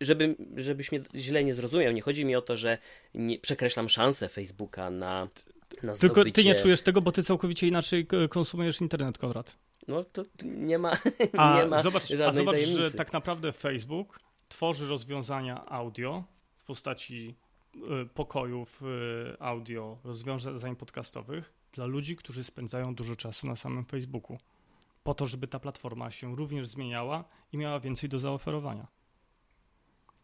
[0.00, 2.78] żeby, żebyś mnie źle nie zrozumiał, nie chodzi mi o to, że
[3.42, 5.28] przekreślam szansę Facebooka na,
[5.82, 9.56] na Tylko ty nie czujesz tego, bo ty całkowicie inaczej konsumujesz internet, Konrad
[9.90, 10.92] no to nie ma,
[11.38, 12.84] a nie ma zobacz, A zobacz, tajemnicy.
[12.84, 16.24] że tak naprawdę Facebook tworzy rozwiązania audio
[16.56, 17.34] w postaci
[17.74, 24.38] y, pokojów y, audio, rozwiązań podcastowych dla ludzi, którzy spędzają dużo czasu na samym Facebooku.
[25.02, 28.86] Po to, żeby ta platforma się również zmieniała i miała więcej do zaoferowania.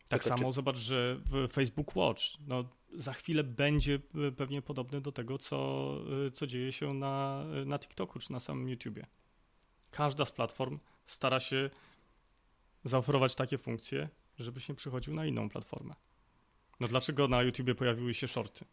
[0.08, 0.54] Tak Tylko samo czy...
[0.54, 3.98] zobacz, że w Facebook Watch no, za chwilę będzie
[4.28, 5.90] y, pewnie podobny do tego, co,
[6.32, 9.06] co dzieje się na, na TikToku czy na samym YouTubie
[9.96, 11.70] każda z platform stara się
[12.84, 15.94] zaoferować takie funkcje, żebyś nie przychodził na inną platformę.
[16.80, 18.64] No dlaczego na YouTubie pojawiły się shorty?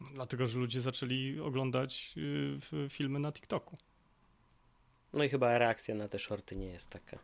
[0.00, 2.14] No dlatego, że ludzie zaczęli oglądać
[2.72, 3.76] y, filmy na TikToku.
[5.12, 7.18] No i chyba reakcja na te shorty nie jest taka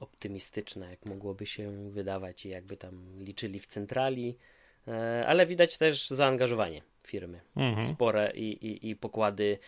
[0.00, 4.36] optymistyczna, jak mogłoby się wydawać i jakby tam liczyli w centrali,
[4.88, 7.40] e, ale widać też zaangażowanie firmy.
[7.56, 7.86] Mhm.
[7.86, 9.58] Spore i, i, i pokłady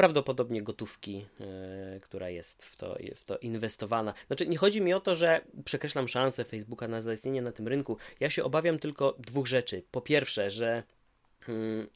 [0.00, 4.14] prawdopodobnie gotówki, yy, która jest w to, w to inwestowana.
[4.26, 7.96] Znaczy, nie chodzi mi o to, że przekreślam szansę Facebooka na zaistnienie na tym rynku.
[8.20, 9.82] Ja się obawiam tylko dwóch rzeczy.
[9.90, 10.82] Po pierwsze, że
[11.48, 11.86] yy,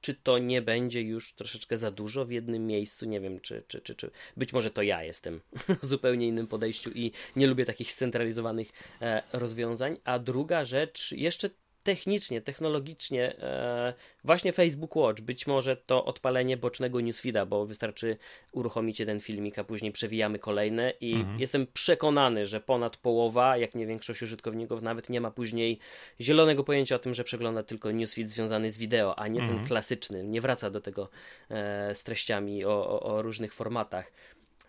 [0.00, 3.06] czy to nie będzie już troszeczkę za dużo w jednym miejscu?
[3.06, 5.40] Nie wiem, czy, czy, czy, czy być może to ja jestem
[5.82, 8.68] w zupełnie innym podejściu i nie lubię takich scentralizowanych
[9.02, 9.96] e, rozwiązań.
[10.04, 11.50] A druga rzecz, jeszcze
[11.82, 18.16] technicznie, technologicznie e, właśnie Facebook Watch, być może to odpalenie bocznego newsfeeda, bo wystarczy
[18.52, 21.40] uruchomić jeden filmik, a później przewijamy kolejne i mhm.
[21.40, 25.78] jestem przekonany, że ponad połowa, jak nie większość użytkowników nawet nie ma później
[26.20, 29.58] zielonego pojęcia o tym, że przegląda tylko newsfeed związany z wideo, a nie mhm.
[29.58, 31.08] ten klasyczny, nie wraca do tego
[31.50, 34.12] e, z treściami o, o, o różnych formatach.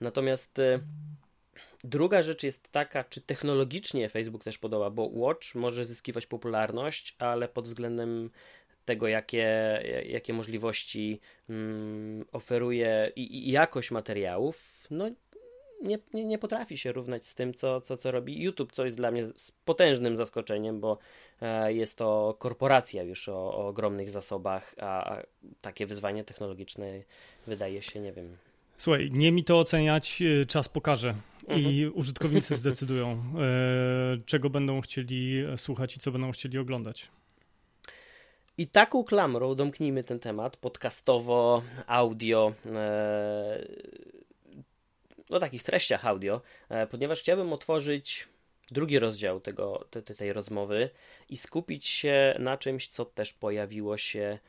[0.02, 0.80] Natomiast e,
[1.84, 7.48] Druga rzecz jest taka, czy technologicznie Facebook też podoba, bo Watch może zyskiwać popularność, ale
[7.48, 8.30] pod względem
[8.86, 9.48] tego, jakie,
[10.06, 15.10] jakie możliwości mm, oferuje i, i, jakość materiałów, no
[15.82, 18.98] nie, nie, nie, potrafi się równać z tym, co, co, co robi YouTube, co jest
[18.98, 19.28] dla mnie
[19.66, 20.98] potężnym zaskoczeniem, bo
[21.42, 25.24] e, jest to korporacja już o, o ogromnych zasobach, a, a
[25.62, 27.04] takie wyzwanie technologiczne
[27.48, 28.38] wydaje się, nie wiem,
[28.82, 31.16] Słuchaj, nie mi to oceniać, e, czas pokaże
[31.48, 31.98] i mhm.
[32.00, 37.08] użytkownicy zdecydują, e, czego będą chcieli słuchać i co będą chcieli oglądać.
[38.58, 43.68] I taką klamrą domknijmy ten temat podcastowo, audio, e,
[45.30, 46.42] o takich treściach audio,
[46.92, 48.28] ponieważ chciałbym otworzyć
[48.72, 50.90] drugi rozdział tego, te, tej rozmowy
[51.30, 54.40] i skupić się na czymś, co też pojawiło się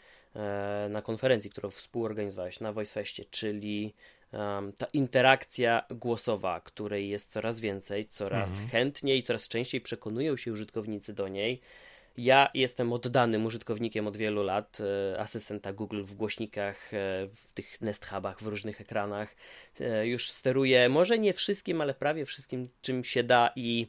[0.90, 3.94] na konferencji, którą współorganizowałeś na VoiceFestie, czyli
[4.78, 8.68] ta interakcja głosowa, której jest coraz więcej, coraz mhm.
[8.68, 11.60] chętniej, coraz częściej przekonują się użytkownicy do niej.
[12.16, 16.98] Ja jestem oddanym użytkownikiem od wielu lat e, asystenta Google w głośnikach, e,
[17.34, 19.36] w tych Nest Hubach, w różnych ekranach.
[19.80, 23.86] E, już steruję może nie wszystkim, ale prawie wszystkim, czym się da i,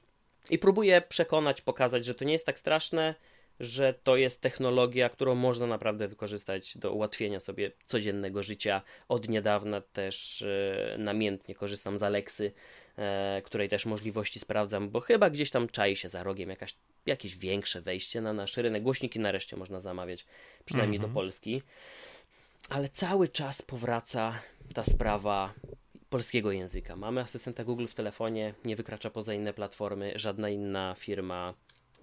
[0.49, 3.15] i próbuję przekonać, pokazać, że to nie jest tak straszne,
[3.59, 8.81] że to jest technologia, którą można naprawdę wykorzystać do ułatwienia sobie codziennego życia.
[9.07, 10.43] Od niedawna też
[10.97, 12.51] namiętnie korzystam z Alexy,
[13.43, 17.81] której też możliwości sprawdzam, bo chyba gdzieś tam czai się za rogiem jakaś jakieś większe
[17.81, 18.83] wejście na nasz rynek.
[18.83, 20.25] Głośniki nareszcie można zamawiać,
[20.65, 21.13] przynajmniej do mhm.
[21.13, 21.61] Polski.
[22.69, 24.39] Ale cały czas powraca
[24.73, 25.53] ta sprawa
[26.09, 26.95] polskiego języka.
[26.95, 31.53] Mamy asystenta Google w telefonie, nie wykracza poza inne platformy, żadna inna firma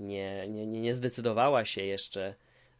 [0.00, 2.34] nie, nie, nie zdecydowała się jeszcze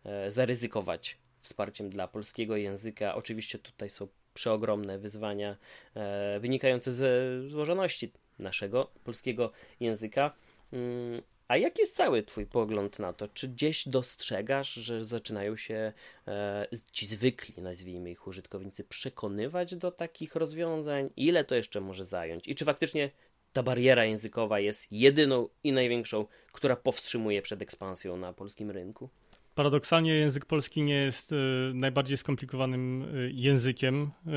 [0.05, 3.15] e, zaryzykować wsparciem dla polskiego języka.
[3.15, 5.57] Oczywiście tutaj są przeogromne wyzwania
[5.95, 7.11] e, wynikające ze
[7.49, 10.33] złożoności naszego polskiego języka.
[10.73, 13.29] Mm, a jaki jest cały Twój pogląd na to?
[13.29, 15.93] Czy gdzieś dostrzegasz, że zaczynają się
[16.29, 21.11] e, ci zwykli, nazwijmy ich użytkownicy, przekonywać do takich rozwiązań?
[21.17, 22.49] Ile to jeszcze może zająć?
[22.49, 23.11] I czy faktycznie
[23.53, 29.11] ta bariera językowa jest jedyną i największą, która powstrzymuje przed ekspansją na polskim rynku?
[29.55, 31.37] Paradoksalnie język polski nie jest e,
[31.75, 34.31] najbardziej skomplikowanym e, językiem e,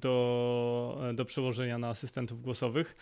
[0.00, 2.94] do, do przełożenia na asystentów głosowych.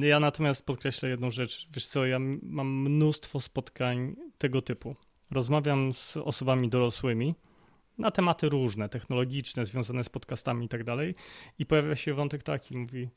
[0.00, 1.68] Ja natomiast podkreślę jedną rzecz.
[1.74, 4.96] Wiesz co, ja mam mnóstwo spotkań tego typu.
[5.30, 7.34] Rozmawiam z osobami dorosłymi
[7.98, 11.14] na tematy różne, technologiczne, związane z podcastami i tak dalej.
[11.58, 13.08] I pojawia się wątek taki, mówi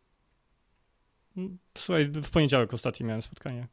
[1.78, 3.68] słuchaj, w poniedziałek ostatni miałem spotkanie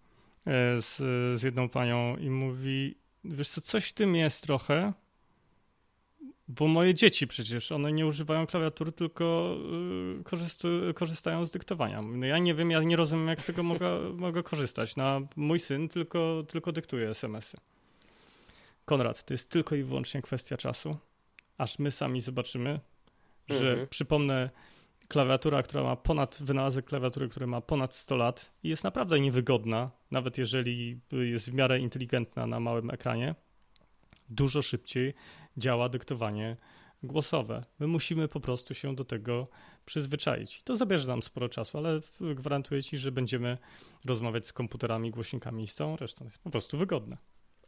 [0.81, 0.97] z,
[1.41, 4.93] z jedną panią i mówi, wiesz co, coś w tym jest trochę,
[6.49, 9.57] bo moje dzieci przecież, one nie używają klawiatury, tylko
[10.91, 12.03] y, korzystają z dyktowania.
[12.03, 14.97] No ja nie wiem, ja nie rozumiem, jak z tego mogę, mogę korzystać.
[14.97, 17.57] No, mój syn tylko, tylko dyktuje SMS-y.
[18.85, 20.97] Konrad, to jest tylko i wyłącznie kwestia czasu,
[21.59, 22.81] aż my sami zobaczymy,
[23.49, 23.89] że mhm.
[23.89, 24.51] przypomnę,
[25.09, 29.91] klawiatura, która ma ponad, wynalazek klawiatury, który ma ponad 100 lat i jest naprawdę niewygodna,
[30.11, 33.35] nawet jeżeli jest w miarę inteligentna na małym ekranie,
[34.29, 35.15] dużo szybciej
[35.57, 36.57] działa dyktowanie
[37.03, 37.65] głosowe.
[37.79, 39.49] My musimy po prostu się do tego
[39.85, 40.63] przyzwyczaić.
[40.63, 43.59] To zabierze nam sporo czasu, ale gwarantuję Ci, że będziemy
[44.05, 46.25] rozmawiać z komputerami, głośnikami i z całą resztą.
[46.25, 47.17] Jest po prostu wygodne.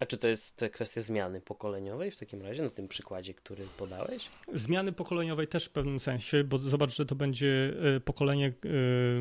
[0.01, 4.29] A czy to jest kwestia zmiany pokoleniowej w takim razie, na tym przykładzie, który podałeś?
[4.55, 9.21] Zmiany pokoleniowej też w pewnym sensie, bo zobacz, że to będzie e, pokolenie, e,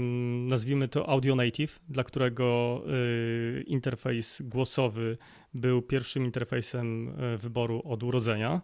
[0.50, 5.18] nazwijmy to audio native, dla którego e, interfejs głosowy
[5.54, 8.62] był pierwszym interfejsem wyboru od urodzenia.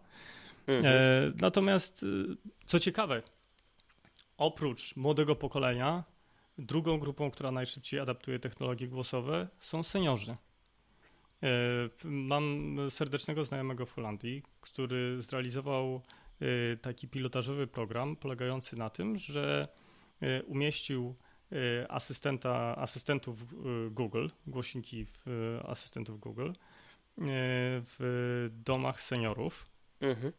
[0.68, 1.34] Mhm.
[1.42, 2.06] Natomiast,
[2.66, 3.22] co ciekawe,
[4.38, 6.04] oprócz młodego pokolenia,
[6.58, 10.36] drugą grupą, która najszybciej adaptuje technologie głosowe, są seniorzy.
[11.44, 16.02] E, mam serdecznego znajomego w Holandii, który zrealizował
[16.42, 19.68] e, taki pilotażowy program polegający na tym, że
[20.22, 21.16] e, umieścił
[21.90, 23.38] asystenta, asystentów
[23.92, 25.06] Google, głośniki
[25.64, 26.52] asystentów Google
[27.98, 29.70] w domach seniorów.
[30.02, 30.34] Mhm.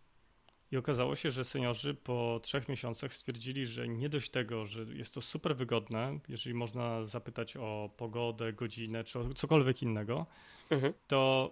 [0.75, 5.15] I okazało się, że seniorzy po trzech miesiącach stwierdzili, że nie dość tego, że jest
[5.15, 10.27] to super wygodne, jeżeli można zapytać o pogodę, godzinę czy o cokolwiek innego,
[10.71, 10.93] mhm.
[11.07, 11.51] to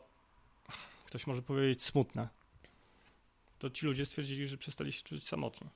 [1.06, 2.28] ktoś może powiedzieć smutne.
[3.58, 5.70] To ci ludzie stwierdzili, że przestali się czuć samotni.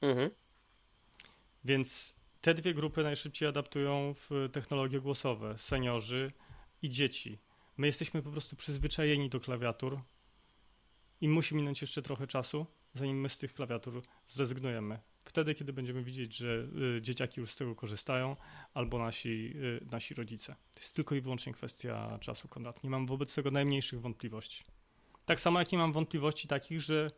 [0.00, 0.30] Mhm.
[1.64, 6.32] Więc te dwie grupy najszybciej adaptują w technologie głosowe: seniorzy
[6.82, 7.38] i dzieci.
[7.76, 10.00] My jesteśmy po prostu przyzwyczajeni do klawiatur
[11.22, 14.98] i musi minąć jeszcze trochę czasu, zanim my z tych klawiatur zrezygnujemy.
[15.24, 18.36] Wtedy, kiedy będziemy widzieć, że y, dzieciaki już z tego korzystają,
[18.74, 20.56] albo nasi, y, nasi rodzice.
[20.72, 22.84] To jest tylko i wyłącznie kwestia czasu, Konrad.
[22.84, 24.64] Nie mam wobec tego najmniejszych wątpliwości.
[25.24, 27.10] Tak samo jak nie mam wątpliwości takich, że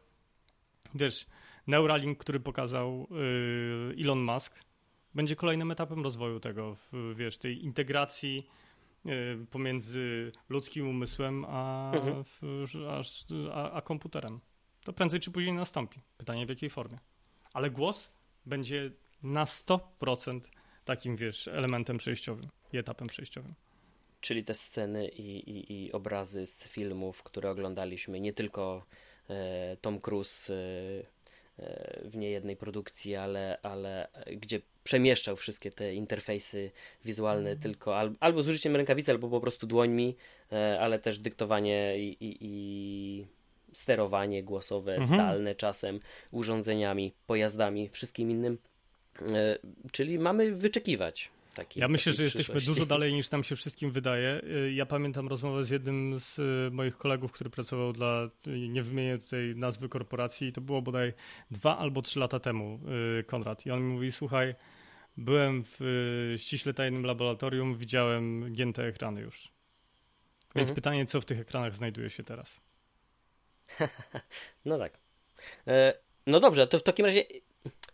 [0.94, 1.26] wiesz,
[1.66, 4.64] Neuralink, który pokazał y, Elon Musk,
[5.14, 6.76] będzie kolejnym etapem rozwoju tego,
[7.14, 8.46] wiesz, tej integracji
[9.50, 12.24] pomiędzy ludzkim umysłem a, mhm.
[13.52, 14.40] a, a komputerem.
[14.84, 16.00] To prędzej czy później nastąpi.
[16.16, 16.98] Pytanie w jakiej formie
[17.54, 18.12] ale głos
[18.46, 18.90] będzie
[19.22, 20.40] na 100%
[20.84, 23.54] takim, wiesz, elementem przejściowym i etapem przejściowym.
[24.20, 28.86] Czyli te sceny i, i, i obrazy z filmów, które oglądaliśmy, nie tylko
[29.28, 31.06] e, Tom Cruise e, e,
[32.04, 36.70] w niejednej produkcji, ale, ale gdzie przemieszczał wszystkie te interfejsy
[37.04, 37.62] wizualne mm.
[37.62, 40.16] tylko al, albo z użyciem rękawicy, albo po prostu dłońmi,
[40.52, 43.26] e, ale też dyktowanie i, i, i
[43.72, 45.14] sterowanie głosowe, mhm.
[45.14, 46.00] zdalne czasem,
[46.30, 48.58] urządzeniami, pojazdami, wszystkim innym.
[49.32, 49.58] E,
[49.92, 51.30] czyli mamy wyczekiwać.
[51.54, 54.40] Taki, ja myślę, że jesteśmy dużo dalej niż nam się wszystkim wydaje.
[54.66, 59.18] Y, ja pamiętam rozmowę z jednym z y, moich kolegów, który pracował dla, nie wymienię
[59.18, 61.12] tutaj nazwy korporacji, to było bodaj
[61.50, 62.80] dwa albo trzy lata temu,
[63.26, 63.66] Konrad.
[63.66, 64.54] I on mi mówi, słuchaj,
[65.16, 69.52] byłem w ściśle tajnym laboratorium, widziałem gięte ekrany już.
[70.54, 70.74] Więc mhm.
[70.74, 72.60] pytanie, co w tych ekranach znajduje się teraz?
[74.64, 74.98] no tak.
[75.66, 75.94] E,
[76.26, 77.24] no dobrze, to w takim razie,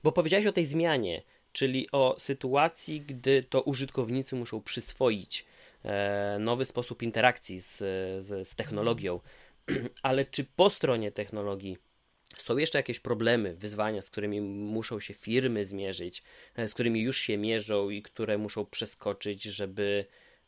[0.03, 1.23] bo powiedziałeś o tej zmianie,
[1.53, 5.47] czyli o sytuacji, gdy to użytkownicy muszą przyswoić
[5.85, 7.77] e, nowy sposób interakcji z,
[8.25, 9.21] z, z technologią.
[10.03, 11.77] Ale czy po stronie technologii
[12.39, 16.23] są jeszcze jakieś problemy, wyzwania, z którymi muszą się firmy zmierzyć,
[16.57, 20.05] e, z którymi już się mierzą i które muszą przeskoczyć, żeby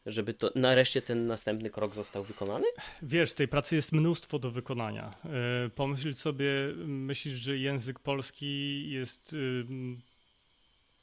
[0.07, 2.65] żeby to nareszcie ten następny krok został wykonany?
[3.03, 5.15] Wiesz, tej pracy jest mnóstwo do wykonania.
[5.25, 6.53] E, pomyśl sobie,
[6.87, 9.37] myślisz, że język polski jest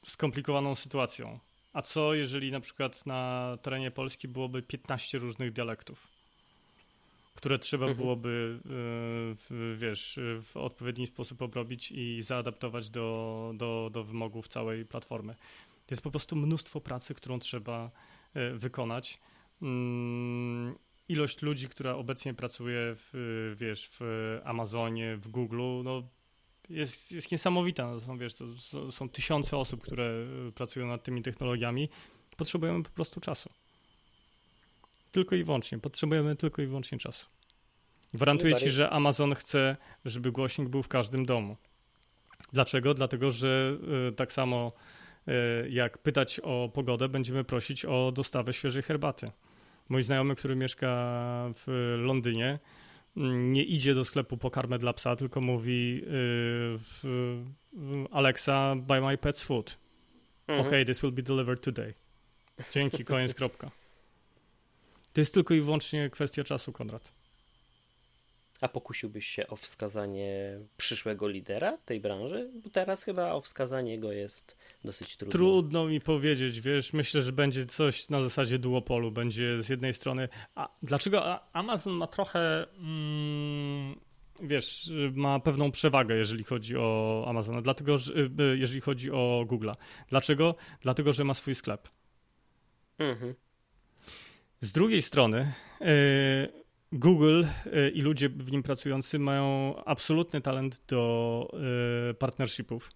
[0.06, 1.40] skomplikowaną sytuacją.
[1.74, 6.08] A co jeżeli na przykład na terenie Polski byłoby 15 różnych dialektów,
[7.36, 7.98] które trzeba mhm.
[7.98, 8.60] byłoby,
[9.52, 15.36] y, wiesz, w odpowiedni sposób obrobić i zaadaptować do, do, do wymogów całej platformy.
[15.86, 17.92] To jest po prostu mnóstwo pracy, którą trzeba
[18.34, 19.20] E, wykonać.
[19.62, 20.76] Mm,
[21.08, 24.02] ilość ludzi, która obecnie pracuje w, wiesz, w
[24.44, 26.04] Amazonie, w Google, no
[26.70, 27.92] jest, jest niesamowita.
[27.92, 28.34] No, są, wiesz,
[28.92, 30.12] są tysiące osób, które
[30.56, 31.90] pracują nad tymi technologiami.
[32.38, 33.50] Potrzebujemy po prostu czasu.
[35.12, 35.80] Tylko i wyłącznie.
[35.80, 37.26] Potrzebujemy tylko i wyłącznie czasu.
[38.14, 41.58] Gwarantuję ci, że Amazon chce, żeby głośnik był w każdym domu.
[42.54, 42.94] Dlaczego?
[42.94, 43.78] Dlatego, że
[44.10, 44.72] y, tak samo
[45.30, 49.32] E, jak pytać o pogodę, będziemy prosić o dostawę świeżej herbaty.
[49.90, 50.88] Mój znajomy, który mieszka
[51.54, 52.60] w Londynie,
[53.16, 56.04] nie idzie do sklepu po karmę dla psa, tylko mówi
[57.04, 59.78] e, Alexa, buy my pet's food.
[60.48, 60.68] Mhm.
[60.68, 61.94] OK, this will be delivered today.
[62.72, 63.72] Dzięki, koniec, kropka.
[65.14, 67.19] To jest tylko i wyłącznie kwestia czasu, Konrad.
[68.62, 72.52] A pokusiłbyś się o wskazanie przyszłego lidera tej branży?
[72.64, 75.32] Bo teraz chyba o wskazanie go jest dosyć trudno.
[75.32, 79.12] Trudno mi powiedzieć, wiesz, myślę, że będzie coś na zasadzie duopolu.
[79.12, 80.30] Będzie z jednej strony.
[80.56, 82.68] A dlaczego Amazon ma trochę.
[82.78, 84.00] Mm,
[84.42, 89.76] wiesz, ma pewną przewagę, jeżeli chodzi o Amazona, dlatego, że, y, jeżeli chodzi o Google'a.
[90.10, 90.56] Dlaczego?
[90.82, 91.90] Dlatego, że ma swój sklep.
[92.98, 93.36] Mhm.
[94.60, 95.88] Z drugiej strony, yy,
[96.92, 101.52] Google y, i ludzie w nim pracujący mają absolutny talent do
[102.10, 102.92] y, partnershipów.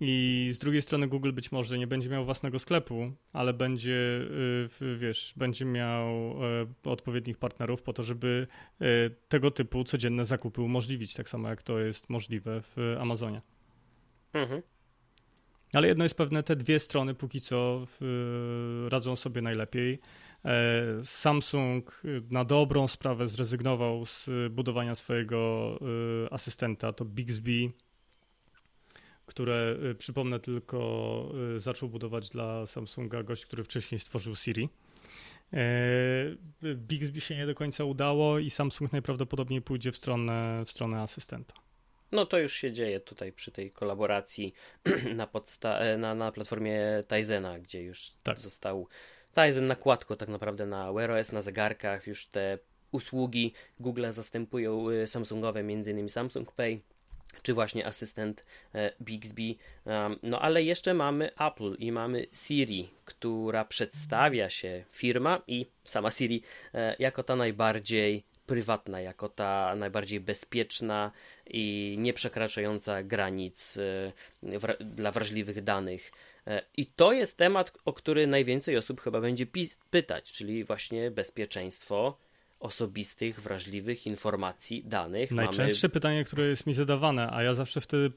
[0.00, 4.20] I z drugiej strony Google być może nie będzie miał własnego sklepu, ale będzie,
[4.82, 6.36] y, wiesz, będzie miał
[6.84, 8.46] odpowiednich partnerów po to, żeby
[9.28, 13.42] tego typu codzienne zakupy umożliwić, tak samo jak to jest możliwe w Amazonie.
[14.32, 14.62] Mhm.
[15.72, 17.86] Ale jedno jest pewne, te dwie strony póki co
[18.88, 20.00] radzą sobie najlepiej.
[20.44, 25.78] E, Samsung na dobrą sprawę zrezygnował z budowania swojego
[26.26, 27.72] e, asystenta, to Bixby,
[29.26, 34.68] które e, przypomnę tylko zaczął budować dla Samsunga gość, który wcześniej stworzył Siri.
[36.74, 41.54] Bixby się nie do końca udało i Samsung najprawdopodobniej pójdzie w stronę, w stronę asystenta.
[42.12, 44.52] No to już się dzieje tutaj przy tej kolaboracji
[45.14, 48.38] na, podsta- na, na platformie Tizena, gdzie już tak.
[48.40, 48.88] został
[49.34, 52.58] Tizen nakładko tak naprawdę na Wear OS, na zegarkach, już te
[52.92, 56.08] usługi Google zastępują y, Samsungowe, m.in.
[56.08, 56.80] Samsung Pay
[57.42, 59.54] czy właśnie asystent e, Bixby.
[60.22, 66.42] No ale jeszcze mamy Apple i mamy Siri, która przedstawia się firma i sama Siri
[66.74, 71.12] e, jako ta najbardziej prywatna, jako ta najbardziej bezpieczna
[71.46, 74.12] i nie przekraczająca granic e,
[74.80, 76.12] dla wrażliwych danych.
[76.46, 79.46] E, I to jest temat, o który najwięcej osób chyba będzie
[79.90, 82.18] pytać, czyli właśnie bezpieczeństwo
[82.60, 85.30] osobistych, wrażliwych informacji, danych.
[85.30, 85.92] Najczęstsze Mamy...
[85.92, 88.10] pytanie, które jest mi zadawane, a ja zawsze wtedy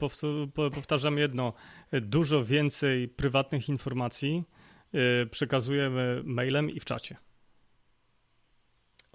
[0.54, 1.52] powtarzam jedno:
[1.92, 4.44] dużo więcej prywatnych informacji
[4.92, 7.16] e, przekazujemy mailem i w czacie.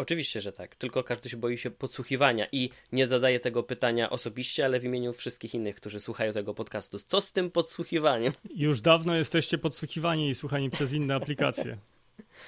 [0.01, 0.75] Oczywiście, że tak.
[0.75, 5.13] Tylko każdy się boi się podsłuchiwania i nie zadaje tego pytania osobiście, ale w imieniu
[5.13, 6.99] wszystkich innych, którzy słuchają tego podcastu.
[6.99, 8.33] Co z tym podsłuchiwaniem?
[8.55, 11.77] Już dawno jesteście podsłuchiwani i słuchani przez inne aplikacje.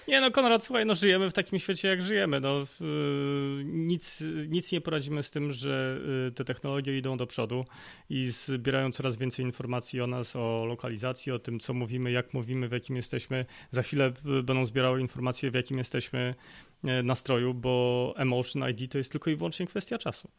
[0.07, 2.39] Nie no, Konrad, słuchaj, no żyjemy w takim świecie, jak żyjemy.
[2.39, 7.65] No, yy, nic, nic nie poradzimy z tym, że yy, te technologie idą do przodu
[8.09, 12.67] i zbierają coraz więcej informacji o nas, o lokalizacji, o tym, co mówimy, jak mówimy,
[12.67, 13.45] w jakim jesteśmy.
[13.71, 16.35] Za chwilę yy, będą zbierały informacje, w jakim jesteśmy
[16.83, 20.29] yy, nastroju, bo Emotion ID to jest tylko i wyłącznie kwestia czasu.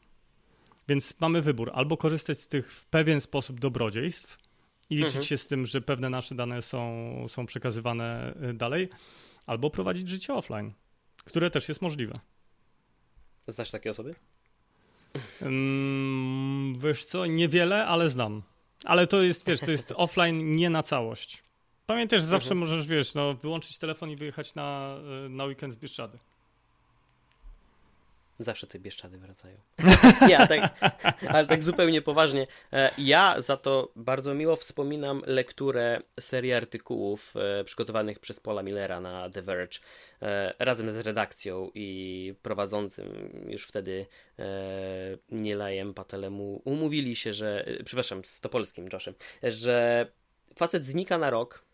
[0.89, 4.39] Więc mamy wybór, albo korzystać z tych w pewien sposób dobrodziejstw,
[4.91, 5.24] i liczyć mhm.
[5.24, 8.89] się z tym, że pewne nasze dane są, są przekazywane y, dalej,
[9.47, 10.72] albo prowadzić życie offline,
[11.24, 12.14] które też jest możliwe.
[13.49, 14.14] Znasz takie osoby?
[15.43, 18.43] Um, wiesz co, niewiele, ale znam.
[18.85, 21.43] Ale to jest, wiesz, to jest offline nie na całość.
[21.87, 22.59] Pamiętaj, że zawsze mhm.
[22.59, 26.18] możesz, wiesz, no, wyłączyć telefon i wyjechać na, y, na weekend z Bieszczady.
[28.39, 29.57] Zawsze te Bieszczady wracają.
[30.28, 30.78] Nie, tak,
[31.28, 32.47] ale tak zupełnie poważnie.
[32.72, 39.01] E, ja za to bardzo miło wspominam lekturę serii artykułów e, przygotowanych przez Paula Millera
[39.01, 39.78] na The Verge
[40.22, 44.07] e, razem z redakcją i prowadzącym już wtedy
[45.30, 50.07] Nielajem Patelemu umówili się, że, przepraszam, z Topolskim Joshem, że
[50.57, 51.64] facet znika na rok,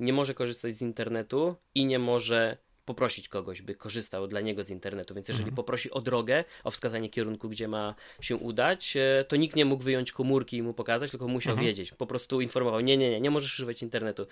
[0.00, 2.56] nie może korzystać z internetu i nie może
[2.86, 5.14] poprosić kogoś, by korzystał dla niego z internetu.
[5.14, 5.56] Więc jeżeli mhm.
[5.56, 9.82] poprosi o drogę, o wskazanie kierunku, gdzie ma się udać, e, to nikt nie mógł
[9.82, 11.66] wyjąć komórki i mu pokazać, tylko musiał mhm.
[11.66, 11.92] wiedzieć.
[11.92, 14.26] Po prostu informował: Nie, nie, nie, nie możesz używać internetu.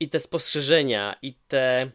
[0.00, 1.90] I te spostrzeżenia, i te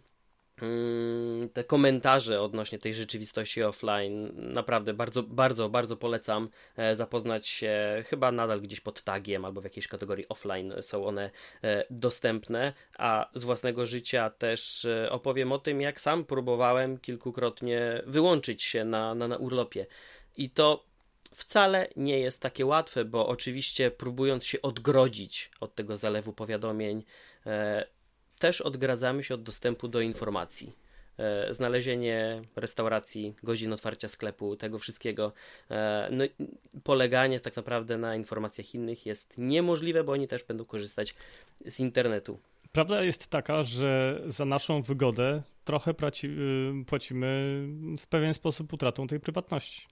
[1.54, 8.04] te komentarze odnośnie tej rzeczywistości offline naprawdę bardzo, bardzo, bardzo polecam e, zapoznać się.
[8.08, 11.32] Chyba nadal gdzieś pod tagiem albo w jakiejś kategorii offline są one
[11.64, 18.02] e, dostępne, a z własnego życia też e, opowiem o tym, jak sam próbowałem kilkukrotnie
[18.06, 19.86] wyłączyć się na, na, na urlopie.
[20.38, 20.86] I to
[21.36, 27.04] wcale nie jest takie łatwe, bo oczywiście próbując się odgrodzić od tego zalewu powiadomień,
[28.40, 30.74] też odgradzamy się od dostępu do informacji.
[31.18, 35.34] E, znalezienie restauracji, godzin otwarcia sklepu, tego wszystkiego,
[35.72, 36.24] e, no,
[36.84, 41.14] poleganie tak naprawdę na informacjach innych jest niemożliwe, bo oni też będą korzystać
[41.66, 42.40] z internetu.
[42.72, 46.28] Prawda jest taka, że za naszą wygodę trochę płaci,
[46.82, 47.64] y, płacimy
[48.00, 49.88] w pewien sposób utratą tej prywatności.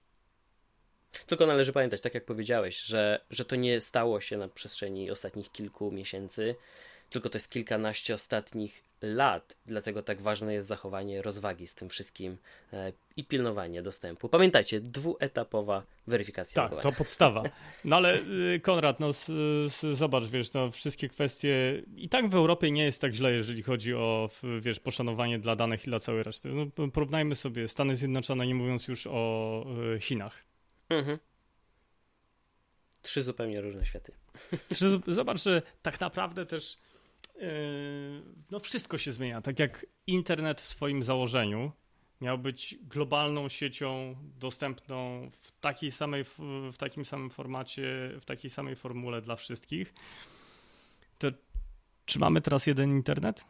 [1.26, 5.52] Tylko należy pamiętać, tak jak powiedziałeś, że, że to nie stało się na przestrzeni ostatnich
[5.52, 6.56] kilku miesięcy
[7.10, 12.38] tylko to jest kilkanaście ostatnich lat, dlatego tak ważne jest zachowanie rozwagi z tym wszystkim
[12.74, 14.30] e, i pilnowanie dostępu.
[14.30, 16.62] Pamiętajcie, dwuetapowa weryfikacja.
[16.62, 16.92] Tak, logowania.
[16.92, 17.44] to podstawa.
[17.86, 18.20] No ale
[18.56, 19.26] y, Konrad, no z,
[19.74, 23.64] z, zobacz, wiesz, no wszystkie kwestie i tak w Europie nie jest tak źle, jeżeli
[23.64, 24.30] chodzi o,
[24.60, 26.50] wiesz, poszanowanie dla danych i dla całej reszty.
[26.50, 30.44] No, porównajmy sobie Stany Zjednoczone, nie mówiąc już o y, Chinach.
[30.90, 31.18] Mhm.
[33.02, 34.12] Trzy zupełnie różne światy.
[34.70, 36.78] Trzy, zobacz, że tak naprawdę też
[38.52, 39.42] no wszystko się zmienia.
[39.42, 41.72] Tak jak internet w swoim założeniu
[42.22, 46.24] miał być globalną siecią dostępną w takiej samej,
[46.72, 49.94] w takim samym formacie, w takiej samej formule dla wszystkich,
[51.20, 51.28] to
[52.06, 53.46] czy mamy teraz jeden internet?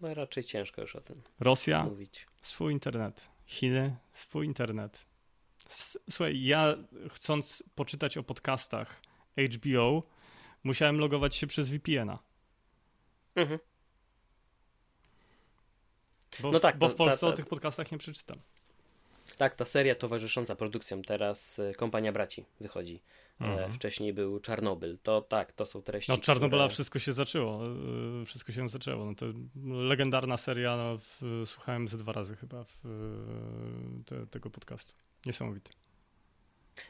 [0.00, 2.26] No raczej ciężko już o tym Rosja, mówić.
[2.42, 3.30] swój internet.
[3.46, 5.06] Chiny, swój internet.
[6.10, 6.74] Słuchaj, ja
[7.08, 9.02] chcąc poczytać o podcastach
[9.54, 10.02] HBO,
[10.64, 12.18] musiałem logować się przez VPN-a.
[13.36, 13.58] Mhm.
[16.40, 18.38] Bo, no tak, bo w Polsce ta, ta, o tych podcastach nie przeczytam.
[19.38, 23.02] Tak, ta seria towarzysząca produkcjom teraz e, Kompania Braci wychodzi.
[23.40, 23.72] E, mhm.
[23.72, 24.98] Wcześniej był Czarnobyl.
[25.02, 26.12] To tak, to są treści.
[26.12, 26.74] No, Czarnobyla które...
[26.74, 27.60] wszystko się zaczęło.
[28.22, 29.04] E, wszystko się zaczęło.
[29.04, 29.26] No, to
[29.64, 30.76] legendarna seria.
[30.76, 32.74] No, w, słuchałem ze dwa razy chyba w,
[34.06, 34.92] te, tego podcastu.
[35.26, 35.72] Niesamowity.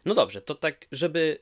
[0.04, 1.38] No dobrze, to tak, żeby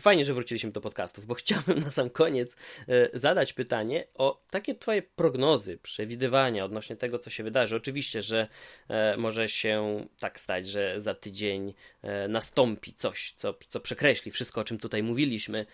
[0.00, 2.56] Fajnie, że wróciliśmy do podcastów, bo chciałbym na sam koniec
[2.88, 7.76] e, zadać pytanie o takie Twoje prognozy, przewidywania odnośnie tego, co się wydarzy.
[7.76, 8.48] Oczywiście, że
[8.88, 14.60] e, może się tak stać, że za tydzień e, nastąpi coś, co, co przekreśli wszystko,
[14.60, 15.66] o czym tutaj mówiliśmy,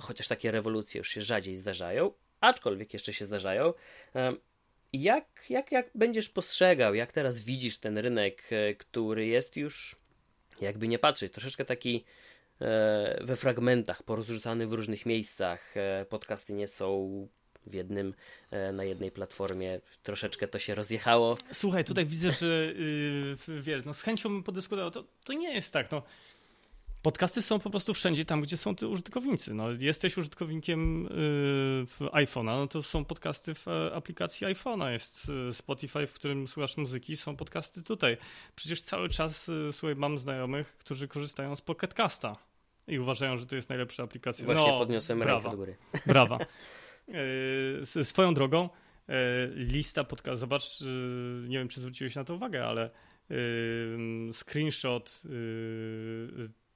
[0.00, 3.72] chociaż takie rewolucje już się rzadziej zdarzają, aczkolwiek jeszcze się zdarzają.
[4.92, 9.99] Jak, jak, jak będziesz postrzegał, jak teraz widzisz ten rynek, który jest już
[10.60, 12.04] jakby nie patrzeć, troszeczkę taki
[12.60, 15.76] e, we fragmentach, porozrzucany w różnych miejscach.
[15.76, 17.28] E, podcasty nie są
[17.66, 18.14] w jednym,
[18.50, 19.80] e, na jednej platformie.
[20.02, 21.38] Troszeczkę to się rozjechało.
[21.52, 22.46] Słuchaj, tutaj widzę, że
[23.48, 24.90] yy, wiesz, no z chęcią bym podyskutował.
[24.90, 25.90] To, to nie jest tak.
[25.90, 26.02] No.
[27.02, 29.54] Podcasty są po prostu wszędzie tam, gdzie są użytkownicy.
[29.54, 31.08] No, jesteś użytkownikiem
[32.00, 34.90] yy, iPhone'a, no to są podcasty w e, aplikacji iPhone'a.
[34.90, 38.16] Jest y, Spotify, w którym słuchasz muzyki, są podcasty tutaj.
[38.54, 42.36] Przecież cały czas y, słuchaj, mam znajomych, którzy korzystają z Pocketcasta
[42.88, 44.44] i uważają, że to jest najlepsza aplikacja.
[44.44, 45.76] Właśnie no, podniosłem brawa, do góry.
[46.06, 46.38] Brawa.
[47.08, 48.68] Yy, swoją drogą,
[49.08, 49.14] yy,
[49.54, 52.90] lista podcastów, zobacz, yy, nie wiem, czy zwróciłeś na to uwagę, ale
[54.32, 55.22] screenshot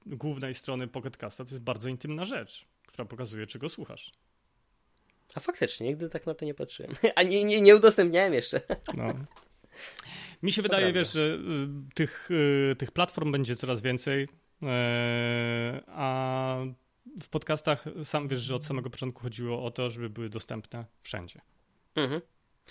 [0.06, 4.12] głównej strony Pocketcasta to jest bardzo intymna rzecz, która pokazuje, czego słuchasz.
[5.34, 6.92] A faktycznie, nigdy tak na to nie patrzyłem.
[7.16, 8.60] A nie, nie, nie udostępniałem jeszcze.
[8.96, 9.14] No.
[10.42, 14.28] Mi się wydaje, wiesz, że y, tych, y, tych platform będzie coraz więcej,
[14.62, 16.56] e, a
[17.22, 21.40] w podcastach sam wiesz, że od samego początku chodziło o to, żeby były dostępne wszędzie.
[21.94, 22.20] Mhm.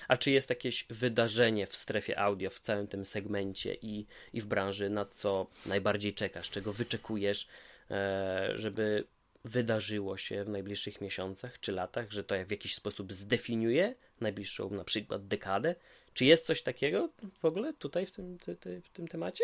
[0.07, 4.45] A czy jest jakieś wydarzenie w strefie audio, w całym tym segmencie i, i w
[4.45, 7.47] branży, na co najbardziej czekasz, czego wyczekujesz,
[7.91, 9.03] e, żeby
[9.45, 14.83] wydarzyło się w najbliższych miesiącach czy latach, że to w jakiś sposób zdefiniuje najbliższą na
[14.83, 15.75] przykład dekadę?
[16.13, 19.43] Czy jest coś takiego w ogóle tutaj w tym, ty, ty, w tym temacie?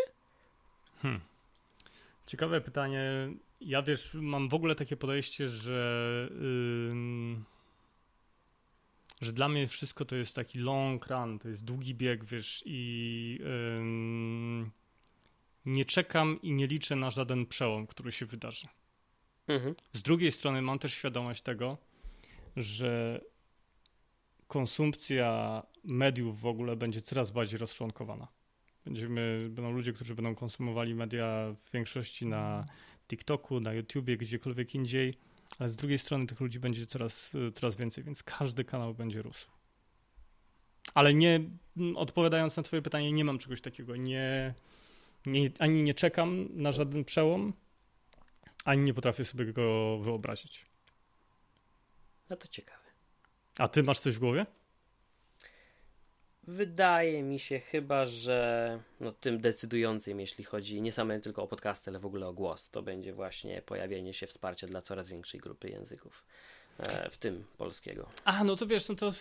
[1.02, 1.22] Hmm.
[2.26, 3.30] Ciekawe pytanie.
[3.62, 6.30] Ja wiesz, mam w ogóle takie podejście, że.
[6.32, 7.59] Yy
[9.22, 13.39] że dla mnie wszystko to jest taki long run, to jest długi bieg, wiesz, i
[13.78, 14.72] ym,
[15.65, 18.67] nie czekam i nie liczę na żaden przełom, który się wydarzy.
[19.47, 19.76] Mhm.
[19.93, 21.78] Z drugiej strony mam też świadomość tego,
[22.55, 23.22] że
[24.47, 28.28] konsumpcja mediów w ogóle będzie coraz bardziej rozczłonkowana.
[28.86, 32.65] Będziemy, będą ludzie, którzy będą konsumowali media w większości na
[33.07, 35.17] TikToku, na YouTubie, gdziekolwiek indziej
[35.60, 39.47] ale z drugiej strony tych ludzi będzie coraz, coraz więcej, więc każdy kanał będzie rósł.
[40.93, 41.39] Ale nie,
[41.95, 43.95] odpowiadając na Twoje pytanie, nie mam czegoś takiego.
[43.95, 44.54] Nie,
[45.26, 47.54] nie, ani nie czekam na żaden przełom,
[48.66, 50.66] ani nie potrafię sobie go wyobrazić.
[52.30, 52.84] No to ciekawe.
[53.58, 54.45] A ty masz coś w głowie?
[56.50, 61.91] Wydaje mi się chyba, że no, tym decydującym, jeśli chodzi nie samo tylko o podcasty,
[61.91, 65.70] ale w ogóle o głos, to będzie właśnie pojawienie się wsparcia dla coraz większej grupy
[65.70, 66.26] języków
[66.80, 68.10] e, w tym polskiego.
[68.26, 69.12] A, no to wiesz, no to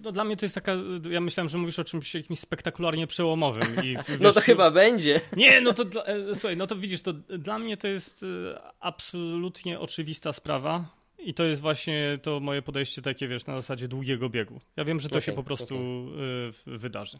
[0.00, 0.76] no dla mnie to jest taka,
[1.10, 3.84] ja myślałem, że mówisz o czymś jakimś spektakularnie przełomowym.
[3.84, 5.20] I, wiesz, no to chyba będzie.
[5.36, 9.80] Nie, no to, e, słuchaj, no to widzisz, to dla mnie to jest e, absolutnie
[9.80, 14.60] oczywista sprawa, i to jest właśnie to moje podejście takie, wiesz, na zasadzie długiego biegu.
[14.76, 16.78] Ja wiem, że to okay, się po prostu okay.
[16.78, 17.18] wydarzy.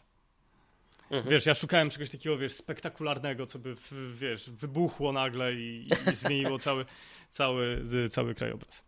[1.11, 1.33] Mhm.
[1.33, 3.75] Wiesz, ja szukałem czegoś takiego, wiesz, spektakularnego, co by,
[4.11, 6.85] wiesz, wybuchło nagle i, i zmieniło cały,
[7.29, 8.85] cały, cały krajobraz.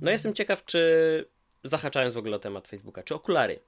[0.00, 1.24] No jestem ciekaw, czy
[1.64, 3.60] zahaczając w ogóle o temat Facebooka, czy okulary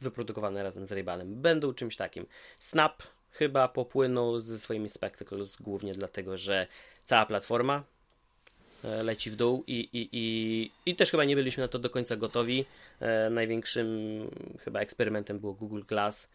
[0.00, 2.26] wyprodukowane razem z Ray-Banem będą czymś takim.
[2.60, 6.66] Snap chyba popłynął ze swoimi Spectacles głównie dlatego, że
[7.06, 7.84] cała platforma
[9.02, 12.16] leci w dół i, i, i, i też chyba nie byliśmy na to do końca
[12.16, 12.64] gotowi.
[13.00, 13.88] E, największym
[14.58, 16.28] chyba eksperymentem było Google Glass.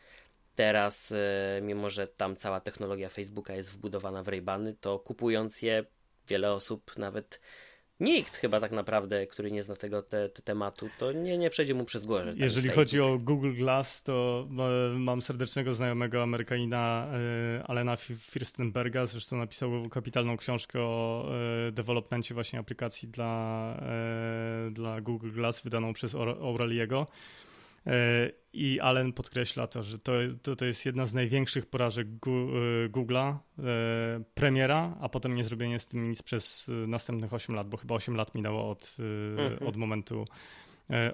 [0.56, 5.86] Teraz, e, mimo że tam cała technologia Facebooka jest wbudowana w Ray-Bany, to kupując je,
[6.28, 7.40] wiele osób nawet
[8.00, 11.74] nikt chyba tak naprawdę, który nie zna tego te, te tematu, to nie, nie przejdzie
[11.74, 12.34] mu przez głowę.
[12.36, 14.48] Jeżeli chodzi o Google Glass, to
[14.96, 17.08] mam serdecznego znajomego Amerykanina
[17.58, 21.30] e, Alena Firstenberga, zresztą napisał kapitalną książkę o
[21.68, 27.08] e, dewelopmencie właśnie aplikacji dla, e, dla Google Glass, wydaną przez Aureliego.
[27.88, 30.12] E, I Allen podkreśla to, że to,
[30.42, 35.80] to, to jest jedna z największych porażek e, Google'a, e, premiera, a potem nie zrobienie
[35.80, 38.98] z tym nic przez następnych 8 lat, bo chyba 8 lat minęło od,
[39.40, 39.68] mhm.
[39.68, 40.26] od momentu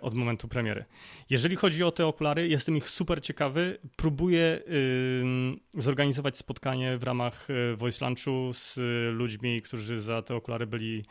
[0.01, 0.86] od momentu premiery.
[1.30, 3.78] Jeżeli chodzi o te okulary, jestem ich super ciekawy.
[3.95, 4.59] Próbuję
[5.74, 7.47] zorganizować spotkanie w ramach
[7.78, 8.80] Voice Lunchu z
[9.13, 11.05] ludźmi, którzy za te okulary byli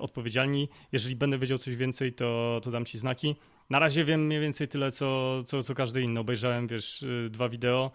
[0.00, 0.68] odpowiedzialni.
[0.92, 3.36] Jeżeli będę wiedział coś więcej, to, to dam ci znaki.
[3.70, 6.20] Na razie wiem mniej więcej tyle, co, co, co każdy inny.
[6.20, 7.90] Obejrzałem, wiesz, y, dwa wideo.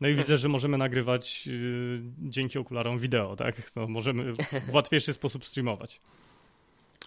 [0.00, 3.54] No i widzę, że możemy nagrywać y, dzięki okularom wideo, tak?
[3.76, 4.36] No, możemy w
[4.74, 6.00] łatwiejszy sposób streamować.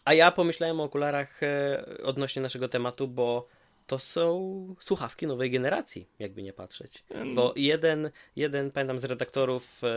[0.05, 3.47] A ja pomyślałem o okularach e, odnośnie naszego tematu, bo
[3.87, 7.03] to są słuchawki nowej generacji, jakby nie patrzeć.
[7.35, 9.87] Bo jeden, jeden pamiętam z redaktorów e,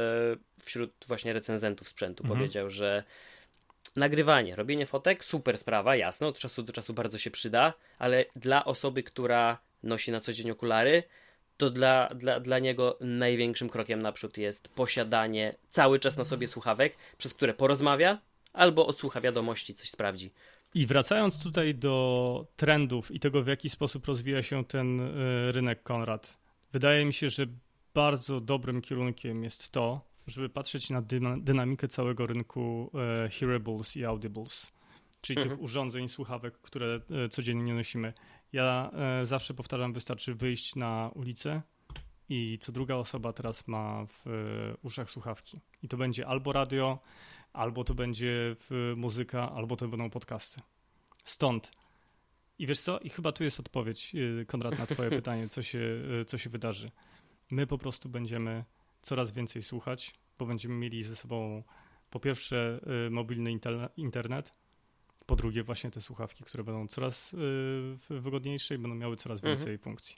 [0.62, 2.38] wśród właśnie recenzentów sprzętu mhm.
[2.38, 3.04] powiedział, że
[3.96, 8.64] Nagrywanie, robienie fotek, super sprawa, jasno, od czasu do czasu bardzo się przyda, ale dla
[8.64, 11.02] osoby, która nosi na co dzień okulary,
[11.56, 16.96] to dla, dla, dla niego największym krokiem naprzód jest posiadanie cały czas na sobie słuchawek,
[17.18, 18.18] przez które porozmawia
[18.52, 20.30] albo odsłucha wiadomości, coś sprawdzi.
[20.74, 25.82] I wracając tutaj do trendów i tego, w jaki sposób rozwija się ten e, rynek,
[25.82, 26.36] Konrad,
[26.72, 27.46] wydaje mi się, że
[27.94, 31.02] bardzo dobrym kierunkiem jest to, żeby patrzeć na
[31.38, 32.90] dynamikę całego rynku
[33.24, 34.72] e, hearables i audibles,
[35.20, 35.56] czyli mhm.
[35.56, 38.12] tych urządzeń, słuchawek, które e, codziennie nosimy.
[38.52, 41.62] Ja e, zawsze powtarzam, wystarczy wyjść na ulicę
[42.28, 44.24] i co druga osoba teraz ma w
[44.82, 45.60] uszach słuchawki.
[45.82, 46.98] I to będzie albo radio,
[47.52, 48.56] albo to będzie
[48.96, 50.60] muzyka, albo to będą podcasty.
[51.24, 51.72] Stąd.
[52.58, 52.98] I wiesz co?
[52.98, 54.12] I chyba tu jest odpowiedź,
[54.46, 55.80] Konrad, na twoje pytanie, co się,
[56.26, 56.90] co się wydarzy.
[57.50, 58.64] My po prostu będziemy
[59.04, 61.62] coraz więcej słuchać, bo będziemy mieli ze sobą
[62.10, 63.50] po pierwsze y, mobilny
[63.96, 64.52] internet,
[65.26, 67.38] po drugie właśnie te słuchawki, które będą coraz y,
[68.10, 69.56] wygodniejsze i będą miały coraz mhm.
[69.56, 69.84] więcej mhm.
[69.84, 70.16] funkcji.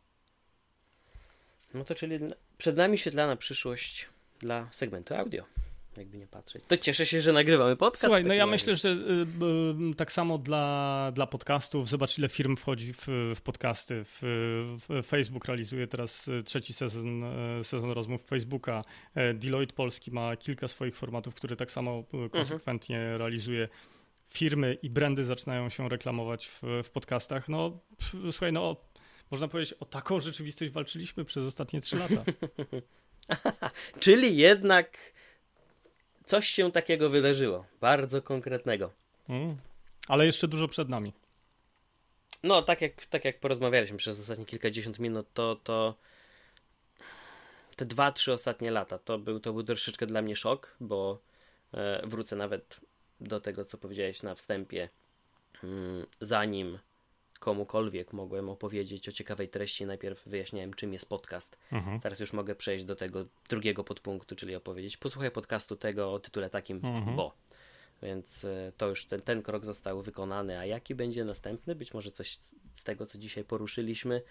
[1.75, 2.17] No to czyli
[2.59, 4.09] przed nami świetlana przyszłość
[4.39, 5.45] dla segmentu audio.
[5.97, 6.65] Jakby nie patrzeć.
[6.69, 8.05] To cieszę się, że nagrywamy podcast.
[8.05, 8.51] Słuchaj, no ja razie.
[8.51, 8.93] myślę, że y,
[9.93, 14.03] y, tak samo dla, dla podcastów, zobacz ile firm wchodzi w, w podcasty.
[14.05, 14.19] W,
[14.89, 17.25] w Facebook realizuje teraz y, trzeci sezon,
[17.61, 18.85] y, sezon rozmów Facebooka.
[19.15, 22.31] E, Deloitte Polski ma kilka swoich formatów, które tak samo mhm.
[22.31, 23.19] konsekwentnie mhm.
[23.19, 23.69] realizuje
[24.29, 27.49] firmy i brandy zaczynają się reklamować w, w podcastach.
[27.49, 27.79] No,
[28.31, 28.77] słuchaj, no,
[29.31, 32.25] można powiedzieć, o taką rzeczywistość walczyliśmy przez ostatnie trzy lata.
[34.01, 34.99] Czyli jednak
[36.27, 37.67] coś się takiego wydarzyło.
[37.81, 38.93] Bardzo konkretnego.
[39.29, 39.57] Mm,
[40.09, 41.13] ale jeszcze dużo przed nami.
[42.43, 45.95] No, tak jak, tak jak porozmawialiśmy przez ostatnie kilkadziesiąt minut, to, to
[47.77, 51.23] te dwa, trzy ostatnie lata to był, to był troszeczkę dla mnie szok, bo
[51.75, 52.81] e, wrócę nawet
[53.21, 54.89] do tego, co powiedziałeś na wstępie.
[55.65, 56.79] Mm, zanim
[57.39, 61.59] komukolwiek mogłem opowiedzieć o ciekawej treści, najpierw wyjaśniałem, czym jest podcast.
[61.73, 62.01] Mhm.
[62.01, 66.51] Teraz już mogę przejść do tego drugiego podpunktu, czyli opowiedzieć, posłuchaj podcastu tego o tytule
[66.51, 67.17] takim, mhm.
[67.17, 67.35] bo.
[68.03, 70.59] Więc e, to już ten, ten krok został wykonany.
[70.59, 71.75] A jaki będzie następny?
[71.75, 72.39] Być może coś
[72.75, 74.23] z tego, co dzisiaj poruszyliśmy.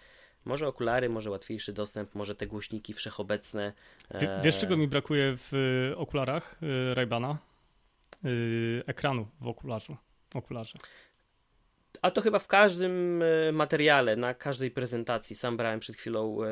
[0.46, 3.74] Może okulary, może łatwiejszy dostęp, może te głośniki wszechobecne.
[4.12, 5.52] W, wiesz, czego mi brakuje w
[5.94, 6.60] e, okularach
[6.92, 7.38] e, Raybana?
[8.86, 9.98] Ekranu w okularzu.
[10.34, 10.80] okularze.
[12.02, 15.36] A to chyba w każdym e, materiale, na każdej prezentacji.
[15.36, 16.48] Sam brałem przed chwilą, e,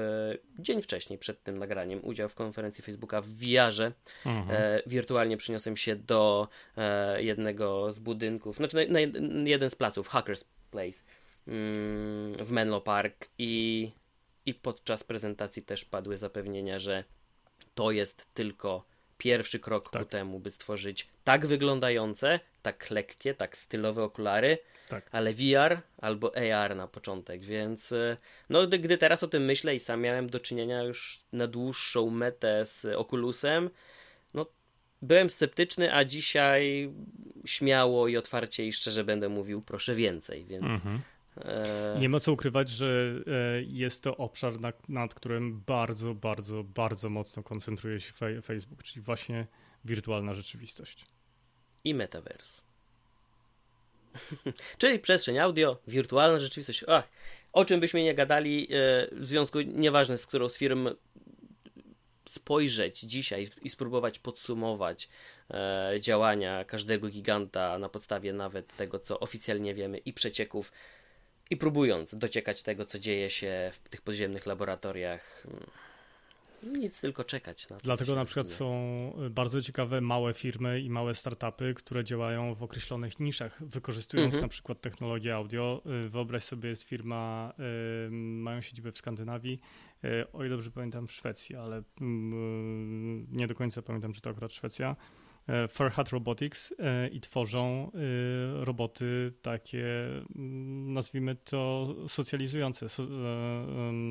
[0.60, 3.92] dzień wcześniej, przed tym nagraniem, udział w konferencji Facebooka w VR-ze.
[4.26, 4.52] Mhm.
[4.52, 6.48] E, wirtualnie przyniosłem się do
[7.18, 9.00] jednego z budynków, znaczy na,
[9.50, 11.04] jeden z placów, Hackers Place
[11.48, 13.92] mm, w Menlo Park i,
[14.46, 17.04] i podczas prezentacji też padły zapewnienia, że
[17.76, 18.86] to jest tylko
[19.18, 20.02] pierwszy krok tak.
[20.02, 24.58] ku temu, by stworzyć tak wyglądające, tak lekkie, tak stylowe okulary,
[24.94, 25.10] tak.
[25.12, 28.18] ale VR albo AR na początek, więc e,
[28.50, 32.10] no gdy, gdy teraz o tym myślę i sam miałem do czynienia już na dłuższą
[32.10, 33.70] metę z Oculusem,
[34.34, 34.46] no
[35.02, 36.92] byłem sceptyczny, a dzisiaj
[37.46, 40.64] śmiało i otwarcie i szczerze będę mówił proszę więcej, więc...
[40.64, 41.02] Mhm.
[41.38, 46.64] E, Nie ma co ukrywać, że e, jest to obszar, nad, nad którym bardzo, bardzo,
[46.64, 48.14] bardzo mocno koncentruje się
[48.44, 49.48] Facebook, czyli właśnie
[49.86, 51.06] wirtualna rzeczywistość.
[51.84, 52.62] I metaverse.
[54.78, 56.86] Czyli przestrzeń audio, wirtualna rzeczywistość.
[57.54, 58.68] O czym byśmy nie gadali, e,
[59.12, 60.90] w związku nieważne z którą z firm
[62.30, 65.10] spojrzeć dzisiaj i spróbować podsumować
[65.50, 70.72] e, działania każdego giganta na podstawie nawet tego, co oficjalnie wiemy i przecieków,
[71.50, 75.48] i próbując dociekać tego, co dzieje się w tych podziemnych laboratoriach.
[76.64, 77.70] Nic, tylko czekać.
[77.70, 78.74] Na to, Dlatego na przykład są
[79.26, 84.42] y, bardzo ciekawe małe firmy i małe startupy, które działają w określonych niszach, wykorzystując mhm.
[84.42, 85.82] na przykład technologię audio.
[86.06, 87.54] Y, wyobraź sobie, jest firma,
[88.08, 89.60] y, mają siedzibę w Skandynawii,
[90.34, 94.54] o ile dobrze pamiętam w Szwecji, ale mm, nie do końca pamiętam, czy to akurat
[94.54, 94.96] Szwecja.
[95.70, 96.74] Farhat Robotics
[97.12, 97.92] i tworzą
[98.54, 99.86] roboty takie,
[100.36, 102.86] mm, nazwijmy to, socjalizujące.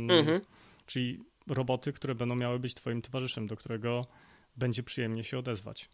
[0.09, 0.41] Mhm.
[0.87, 4.07] Czyli roboty, które będą miały być Twoim towarzyszem, do którego
[4.57, 5.91] będzie przyjemnie się odezwać.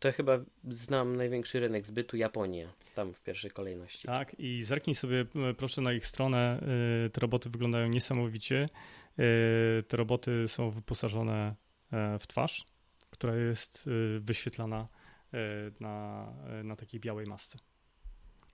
[0.00, 0.38] To ja chyba
[0.68, 4.06] znam największy rynek zbytu Japonia, tam w pierwszej kolejności.
[4.06, 5.26] Tak, i zerknij sobie
[5.56, 6.60] proszę na ich stronę.
[7.06, 8.68] Y, te roboty wyglądają niesamowicie.
[9.18, 11.54] Y, te roboty są wyposażone
[11.92, 12.66] e, w twarz,
[13.10, 13.88] która jest
[14.20, 14.88] wyświetlana
[15.34, 15.38] e,
[15.80, 16.26] na,
[16.60, 17.58] e, na takiej białej masce.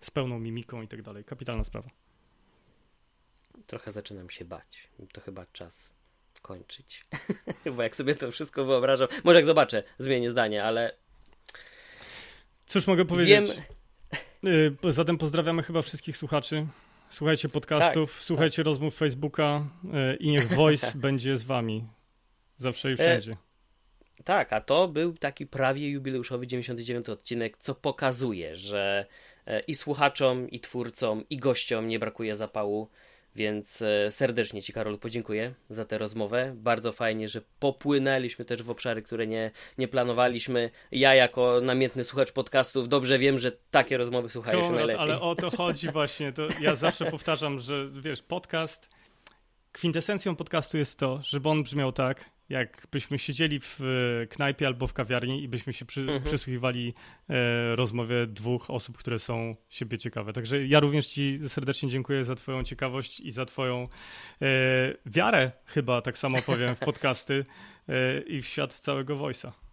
[0.01, 1.25] Z pełną mimiką i tak dalej.
[1.25, 1.89] Kapitalna sprawa
[3.67, 4.89] trochę zaczynam się bać.
[5.13, 5.93] To chyba czas
[6.43, 7.05] kończyć.
[7.77, 10.95] Bo jak sobie to wszystko wyobrażam, może jak zobaczę, zmienię zdanie, ale.
[12.67, 13.49] Cóż mogę powiedzieć?
[13.51, 13.57] Wiem...
[14.93, 16.67] Zatem pozdrawiamy chyba wszystkich słuchaczy.
[17.11, 18.67] Słuchajcie podcastów, tak, słuchajcie tak.
[18.67, 19.67] rozmów Facebooka
[20.13, 21.85] y, i niech Voice będzie z wami.
[22.57, 23.37] Zawsze i e, wszędzie.
[24.21, 29.07] E, tak, a to był taki prawie jubileuszowy 99 odcinek, co pokazuje, że
[29.47, 32.91] e, i słuchaczom, i twórcom, i gościom nie brakuje zapału
[33.39, 36.53] więc e, serdecznie Ci, Karol, podziękuję za tę rozmowę.
[36.57, 40.71] Bardzo fajnie, że popłynęliśmy też w obszary, które nie, nie planowaliśmy.
[40.93, 45.03] Ja, jako namiętny słuchacz podcastów, dobrze wiem, że takie rozmowy słuchają się najlepiej.
[45.03, 46.33] Ale o to chodzi właśnie.
[46.33, 48.89] To ja zawsze powtarzam, że wiesz, podcast.
[49.73, 54.93] Kwintesencją podcastu jest to, żeby on brzmiał tak, jakbyśmy siedzieli w e, knajpie albo w
[54.93, 56.23] kawiarni i byśmy się przy, mhm.
[56.23, 56.95] przysłuchiwali
[57.31, 60.33] e, rozmowie dwóch osób, które są siebie ciekawe.
[60.33, 63.89] Także ja również Ci serdecznie dziękuję za Twoją ciekawość i za Twoją
[64.43, 64.47] e,
[65.07, 67.45] wiarę, chyba tak samo powiem, w podcasty
[67.89, 69.68] e, i w świat całego Voice'a.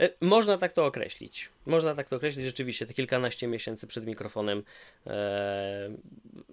[0.00, 1.48] E, można tak to określić.
[1.66, 2.44] Można tak to określić.
[2.44, 4.62] Rzeczywiście te kilkanaście miesięcy przed mikrofonem
[5.06, 5.90] e,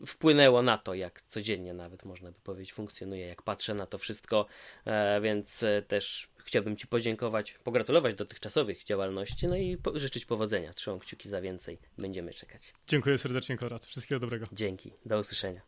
[0.06, 4.46] wpłynęło na to, jak codziennie nawet można by powiedzieć funkcjonuje, jak patrzę na to wszystko,
[4.86, 10.74] e, więc e, też chciałbym Ci podziękować, pogratulować dotychczasowych działalności, no i po życzyć powodzenia.
[10.74, 11.78] Trzymam kciuki za więcej.
[11.98, 12.74] Będziemy czekać.
[12.88, 13.86] Dziękuję serdecznie, Konrad.
[13.86, 14.46] Wszystkiego dobrego.
[14.52, 14.92] Dzięki.
[15.06, 15.62] Do usłyszenia.